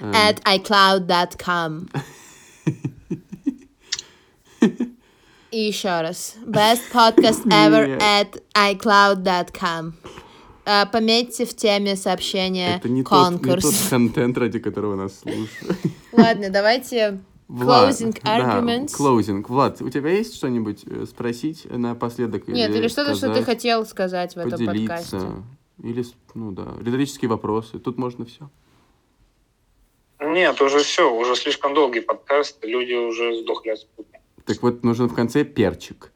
[0.00, 1.88] эм, At iCloud.com.
[5.50, 6.36] И еще раз.
[6.44, 9.94] Best podcast ever at iCloud.com.
[10.66, 13.62] А, Пометьте в теме сообщения это не тот, не конкурс.
[13.64, 15.78] тот контент, ради которого нас слушают.
[16.12, 18.90] Ладно, давайте Влад, Closing да, arguments.
[18.98, 19.44] closing.
[19.46, 22.48] Влад, у тебя есть что-нибудь э, спросить напоследок?
[22.48, 25.20] Нет, или что-то, что ты хотел сказать в этом подкасте.
[25.82, 26.04] Или,
[26.34, 27.78] ну да, риторические вопросы.
[27.78, 28.50] Тут можно все.
[30.20, 34.18] Нет, уже все, уже слишком долгий подкаст, люди уже сдохли от скуки.
[34.44, 36.12] Так вот, нужен в конце перчик.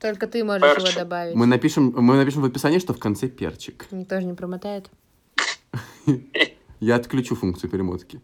[0.00, 0.98] Только ты можешь его Перчик.
[0.98, 1.34] добавить.
[1.34, 3.86] Мы напишем, мы напишем в описании, что в конце перчик.
[3.90, 4.90] Никто же не промотает.
[6.80, 8.20] Я отключу функцию перемотки.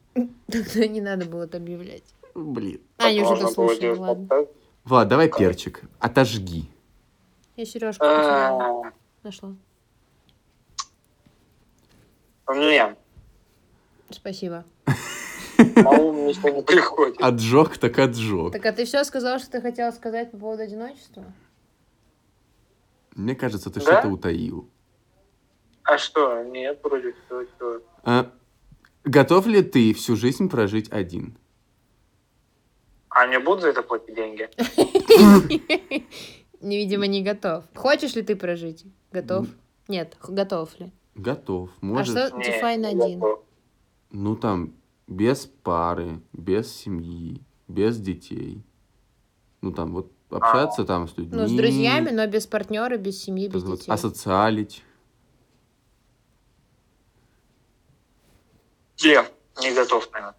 [0.46, 2.04] Тогда не надо было это объявлять.
[2.34, 2.80] Блин.
[2.98, 4.46] А, они уже делать ладно.
[4.84, 5.82] Влад, давай перчик.
[5.98, 6.68] Отожги.
[7.56, 8.04] Я сережку.
[8.04, 9.54] А, Нашла.
[12.54, 12.96] Не,
[14.14, 14.64] Спасибо.
[15.58, 17.20] на ум ничего не приходит.
[17.20, 18.52] Отжег, так отжег.
[18.52, 21.24] Так, а ты все сказал, что ты хотела сказать по поводу одиночества?
[23.14, 23.86] Мне кажется, ты Да?
[23.86, 24.68] что-то утаил.
[25.84, 26.42] А что?
[26.44, 27.82] Нет, вроде все, все.
[28.04, 28.30] А,
[29.04, 31.36] готов ли ты всю жизнь прожить один?
[33.10, 34.48] А мне будут за это платить деньги?
[36.60, 37.64] Не, Видимо, не готов.
[37.74, 38.84] Хочешь ли ты прожить?
[39.10, 39.48] Готов?
[39.88, 40.92] Нет, готов ли?
[41.16, 41.70] Готов.
[41.82, 43.18] А Может, что Не, define один?
[43.18, 43.40] готов.
[44.12, 44.74] Ну там,
[45.06, 48.62] без пары, без семьи, без детей.
[49.60, 51.36] Ну там, вот общаться там с людьми.
[51.36, 53.92] Ну, с друзьями, но без партнера, без семьи, без вот детей.
[53.92, 54.84] асоциалить.
[59.02, 59.24] Не,
[59.60, 60.36] не готов, наверное.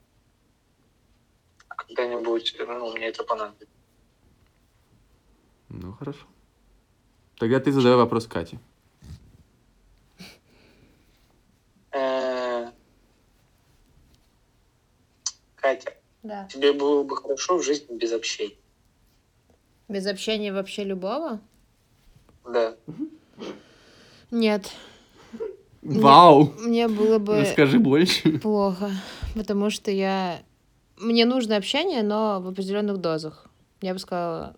[1.67, 3.67] Когда-нибудь, ну, мне это понадобится.
[5.69, 6.25] Ну, хорошо.
[7.37, 8.59] Тогда ты задавай вопрос Кате.
[11.91, 12.71] Э,
[15.63, 15.93] Катя,
[16.23, 16.45] Да.
[16.51, 18.55] тебе было бы хорошо в жизни без общения.
[19.87, 21.39] Без общения вообще любого?
[22.45, 22.75] Да.
[24.29, 24.69] Нет.
[25.81, 26.51] Вау!
[26.59, 28.39] Мне было бы Расскажи больше.
[28.39, 28.91] плохо,
[29.35, 30.41] потому что я...
[30.97, 33.47] Мне нужно общение, но в определенных дозах.
[33.81, 34.57] Я бы сказала...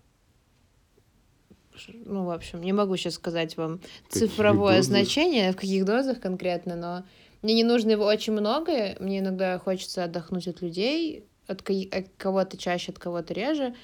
[2.04, 3.78] Ну, в общем, не могу сейчас сказать вам
[4.08, 4.84] Каких цифровое дозах?
[4.90, 7.04] значение, в каких дозах конкретно, но
[7.42, 8.96] мне не нужно его очень много.
[9.00, 13.74] Мне иногда хочется отдохнуть от людей, от, от кого-то чаще, от кого-то реже,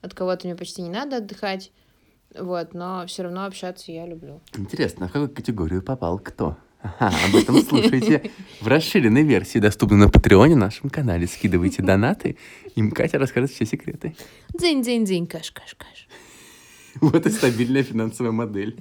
[0.00, 1.72] от кого-то мне почти не надо отдыхать.
[2.38, 4.40] Вот, но все равно общаться я люблю.
[4.56, 6.56] Интересно, а в какую категорию попал кто?
[6.80, 8.30] Ага, об этом слушайте
[8.60, 11.26] в расширенной версии, доступной на Патреоне нашем канале.
[11.26, 12.36] Скидывайте донаты,
[12.76, 14.14] им Катя расскажет все секреты.
[14.54, 16.06] Дзинь-дзинь-дзинь, каш-каш-каш.
[17.00, 18.80] Вот и стабильная финансовая модель.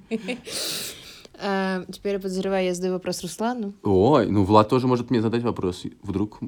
[1.39, 3.73] А, теперь я подозреваю, я задаю вопрос Руслану.
[3.83, 5.93] Ой, ну Влад тоже может мне задать вопросы.
[6.01, 6.39] Вдруг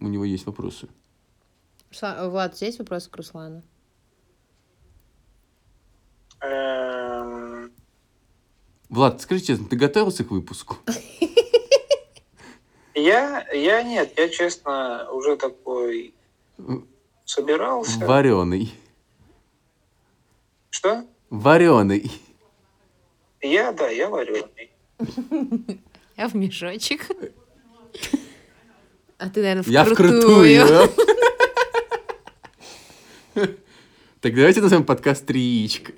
[0.00, 0.88] у него есть вопросы.
[1.90, 3.62] Руслан, Влад, у тебя есть вопросы к Руслану?
[6.40, 7.72] Эм,
[8.88, 10.76] Влад, скажи честно, ты готовился к выпуску?
[12.94, 16.14] Я, я нет, я честно уже такой
[17.24, 17.98] собирался.
[17.98, 18.72] Вареный.
[20.70, 21.04] Что?
[21.28, 22.10] Вареный.
[23.42, 24.70] Я, да, я вареный.
[26.16, 27.06] Я в мешочек.
[29.18, 30.88] А ты, наверное, Я вкрутую.
[34.20, 35.92] Так давайте назовем подкаст «Триичка».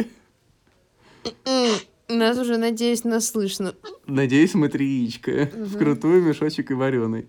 [1.45, 1.71] М,
[2.09, 3.75] Нас уже, надеюсь, нас слышно.
[4.07, 5.47] Надеюсь, мы триичка.
[5.47, 7.29] Вкрутую, мешочек и вареный.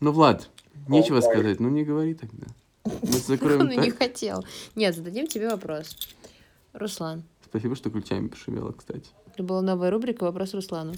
[0.00, 0.48] Ну, Влад,
[0.88, 1.60] нечего сказать.
[1.60, 2.46] Ну, не говори тогда.
[2.84, 2.92] Мы
[3.26, 3.98] закроем Он и не так.
[3.98, 4.44] хотел.
[4.74, 5.96] Нет, зададим тебе вопрос.
[6.72, 7.24] Руслан.
[7.44, 9.10] Спасибо, что ключами пошевела, кстати.
[9.32, 10.92] Это была новая рубрика «Вопрос Руслану».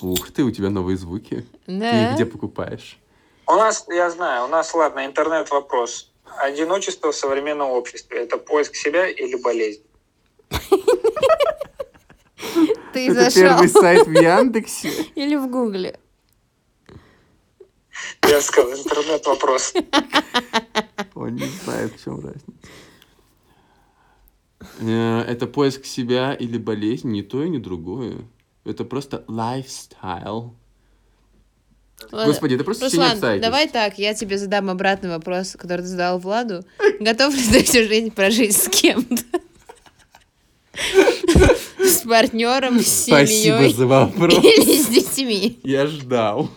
[0.00, 1.44] Ух ты, у тебя новые звуки.
[1.66, 2.08] Ты Да.
[2.08, 2.98] их где покупаешь?
[3.46, 6.10] У нас, я знаю, у нас, ладно, интернет-вопрос.
[6.38, 9.82] Одиночество в современном обществе– это поиск себя или болезнь?
[12.94, 14.88] Ты Это зашел первый сайт в Яндексе.
[15.14, 15.98] или в Гугле?
[18.22, 19.74] Я сказал, интернет-вопрос.
[21.14, 22.44] Он не знает, в чем разница.
[24.80, 28.16] Э, Это поиск себя или болезнь, ни то и ни другое.
[28.64, 30.54] Это просто лайфстайл.
[32.12, 36.20] Ладно, Господи, это просто Руслан, давай так, я тебе задам обратный вопрос, который ты задал
[36.20, 36.64] Владу.
[37.00, 39.24] Готов ли ты всю жизнь прожить с кем-то?
[41.78, 44.34] С партнером, с Спасибо семьей за вопрос.
[44.44, 45.58] или с детьми?
[45.64, 46.50] Я ждал.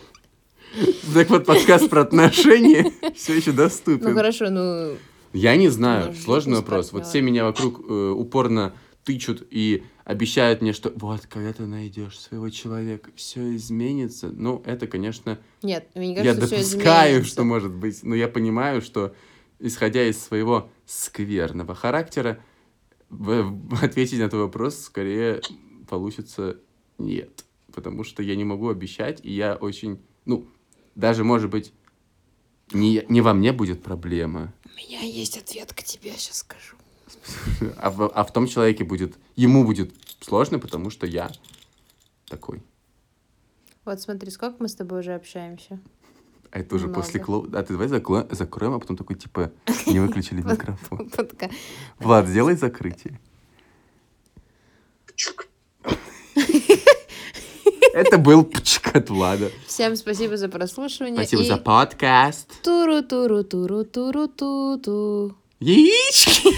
[1.14, 4.14] Так вот, подкаст про отношения все еще Ну доступен.
[4.14, 4.96] хорошо, ну
[5.34, 6.92] Я не знаю, Ну, сложный вопрос.
[6.92, 8.74] Вот все меня вокруг э, упорно
[9.04, 14.30] тычут и обещают мне, что вот, когда ты найдешь своего человека, все изменится.
[14.30, 17.32] Ну, это, конечно, нет, мне я кажется, всё допускаю, изменится.
[17.32, 19.16] что может быть, но я понимаю, что,
[19.60, 22.44] исходя из своего скверного характера,
[23.82, 25.42] ответить на твой вопрос скорее
[25.88, 26.58] получится
[26.98, 27.46] нет.
[27.74, 30.48] Потому что я не могу обещать, и я очень, ну,
[30.96, 31.74] даже, может быть,
[32.74, 36.76] не, не во мне будет проблема, У меня есть ответ к тебе, сейчас скажу.
[37.78, 41.32] а в, а в том человеке будет, ему будет сложно, потому что я
[42.28, 42.62] такой.
[43.86, 45.80] Вот смотри, сколько мы с тобой уже общаемся?
[46.52, 47.02] А это уже Много.
[47.02, 47.48] после клоу...
[47.54, 49.52] А ты давай закло- закроем, а потом такой, типа,
[49.88, 51.10] не выключили микрофон.
[52.00, 53.20] Влад, сделай закрытие.
[55.16, 55.48] Чук.
[57.94, 59.52] Это был пчк от Влада.
[59.68, 61.16] Всем спасибо за прослушивание.
[61.16, 62.62] Спасибо и за подкаст.
[62.64, 65.36] Туру туру туру туру ту ту.
[65.60, 66.50] Яички!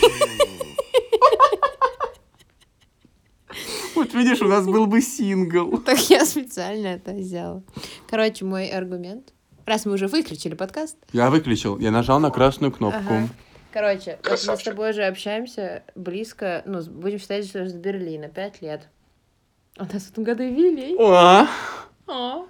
[3.95, 5.77] Вот видишь, у нас был бы сингл.
[5.79, 7.61] Так я специально это взяла.
[8.09, 9.33] Короче, мой аргумент.
[9.65, 10.97] Раз мы уже выключили подкаст.
[11.13, 13.13] Я выключил, я нажал на красную кнопку.
[13.13, 13.29] Ага.
[13.71, 18.61] Короче, вот мы с тобой же общаемся близко, ну, будем считать, что с Берлина, пять
[18.61, 18.87] лет.
[19.79, 20.95] У нас в этом году юбилей.
[20.99, 21.47] О,
[22.07, 22.45] О.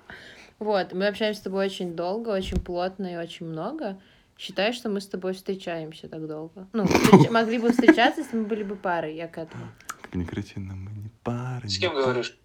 [0.59, 3.99] Вот, мы общаемся с тобой очень долго, очень плотно и очень много.
[4.37, 6.67] Считай, что мы с тобой встречаемся так долго.
[6.73, 9.63] Ну, встреч- могли бы встречаться, если мы были бы парой, я к этому.
[10.01, 11.65] Как не кричи, но мы не пара.
[11.67, 12.37] С кем говоришь?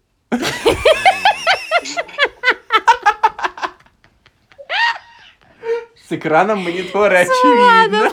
[6.07, 8.09] С экраном монитора, очевидно.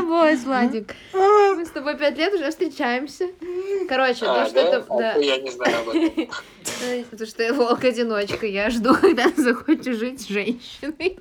[0.00, 0.94] Тобой, Владик.
[1.12, 3.28] Мы с тобой пять лет уже встречаемся.
[3.88, 4.60] Короче, то, А, что да?
[4.60, 4.86] это...
[4.88, 5.14] А да.
[5.14, 6.28] то Я не знаю об этом.
[7.10, 8.46] Потому что я волк-одиночка.
[8.46, 11.18] Я жду, когда ты захочешь жить с женщиной.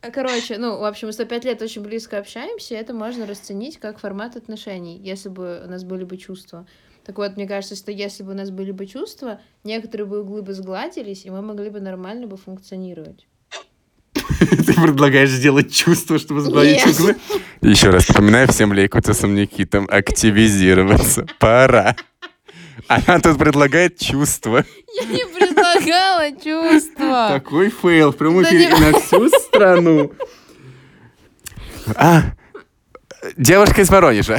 [0.00, 3.78] А, Короче, ну, в общем, мы 105 лет очень близко общаемся, и это можно расценить
[3.78, 6.66] как формат отношений, если бы у нас были бы чувства.
[7.04, 10.42] Так вот, мне кажется, что если бы у нас были бы чувства, некоторые бы углы
[10.42, 13.26] бы сгладились, и мы могли бы нормально бы функционировать.
[14.38, 16.94] Ты предлагаешь сделать чувство, чтобы сгладить Нет.
[16.94, 17.16] углы?
[17.62, 21.26] Еще раз напоминаю всем Лейкутисам Никитам активизироваться.
[21.38, 21.96] Пора.
[22.88, 24.64] Она тут предлагает чувство.
[25.00, 27.28] Я не предлагала чувства.
[27.30, 30.12] Такой фейл в прямом эфире на всю страну.
[31.94, 32.22] А,
[33.36, 34.38] девушка из Воронежа.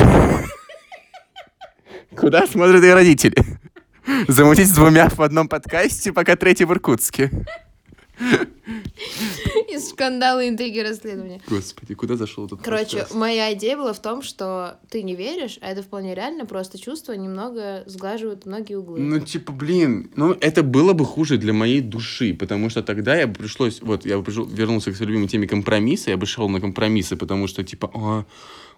[2.16, 3.36] Куда смотрят ее родители?
[4.28, 7.32] Замутить с двумя в одном подкасте, пока третий в Иркутске.
[9.70, 11.42] Из скандала, интриги, расследования.
[11.48, 13.16] Господи, куда зашел этот Короче, подкаст?
[13.16, 17.14] моя идея была в том, что ты не веришь, а это вполне реально, просто чувства
[17.14, 19.00] немного сглаживают многие углы.
[19.00, 23.28] Ну, типа, блин, ну, это было бы хуже для моей души, потому что тогда я
[23.28, 26.48] бы пришлось, вот, я бы пришел, вернулся к своей любимой теме компромисса, я бы шел
[26.50, 28.26] на компромиссы, потому что, типа, о,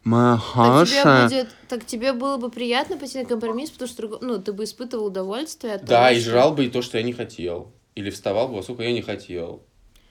[0.03, 4.39] моя так, тебе будет, так тебе было бы приятно пойти на компромисс, потому что ну,
[4.41, 7.03] ты бы испытывал удовольствие от Да, того, и что- жрал бы и то, что я
[7.03, 7.73] не хотел.
[7.95, 9.63] Или вставал бы, сколько я не хотел.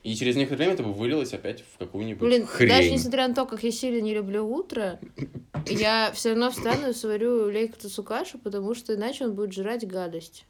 [0.02, 2.68] И через некоторое время это бы вылилось опять в какую-нибудь Блин, хрень.
[2.68, 5.00] даже несмотря на то, как я сильно не люблю утро,
[5.66, 10.44] я все равно встану и сварю лейкотусу кашу, потому что иначе он будет жрать гадость.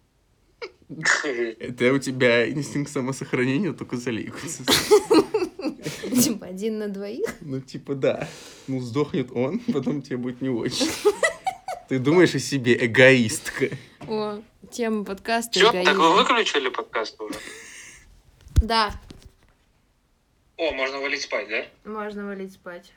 [1.25, 4.65] Это у тебя инстинкт самосохранения только залейкается.
[6.21, 7.27] Типа один на двоих.
[7.41, 8.29] Ну, типа, да.
[8.67, 10.89] Ну, сдохнет он, потом тебе будет не очень.
[11.89, 13.69] Ты думаешь о себе, эгоистка.
[14.09, 17.39] О, тема подкаста Чё, так вы выключили подкаст уже?
[18.57, 18.93] Да,
[20.57, 21.91] О, можно валить спать, да?
[21.91, 22.93] можно валить спать.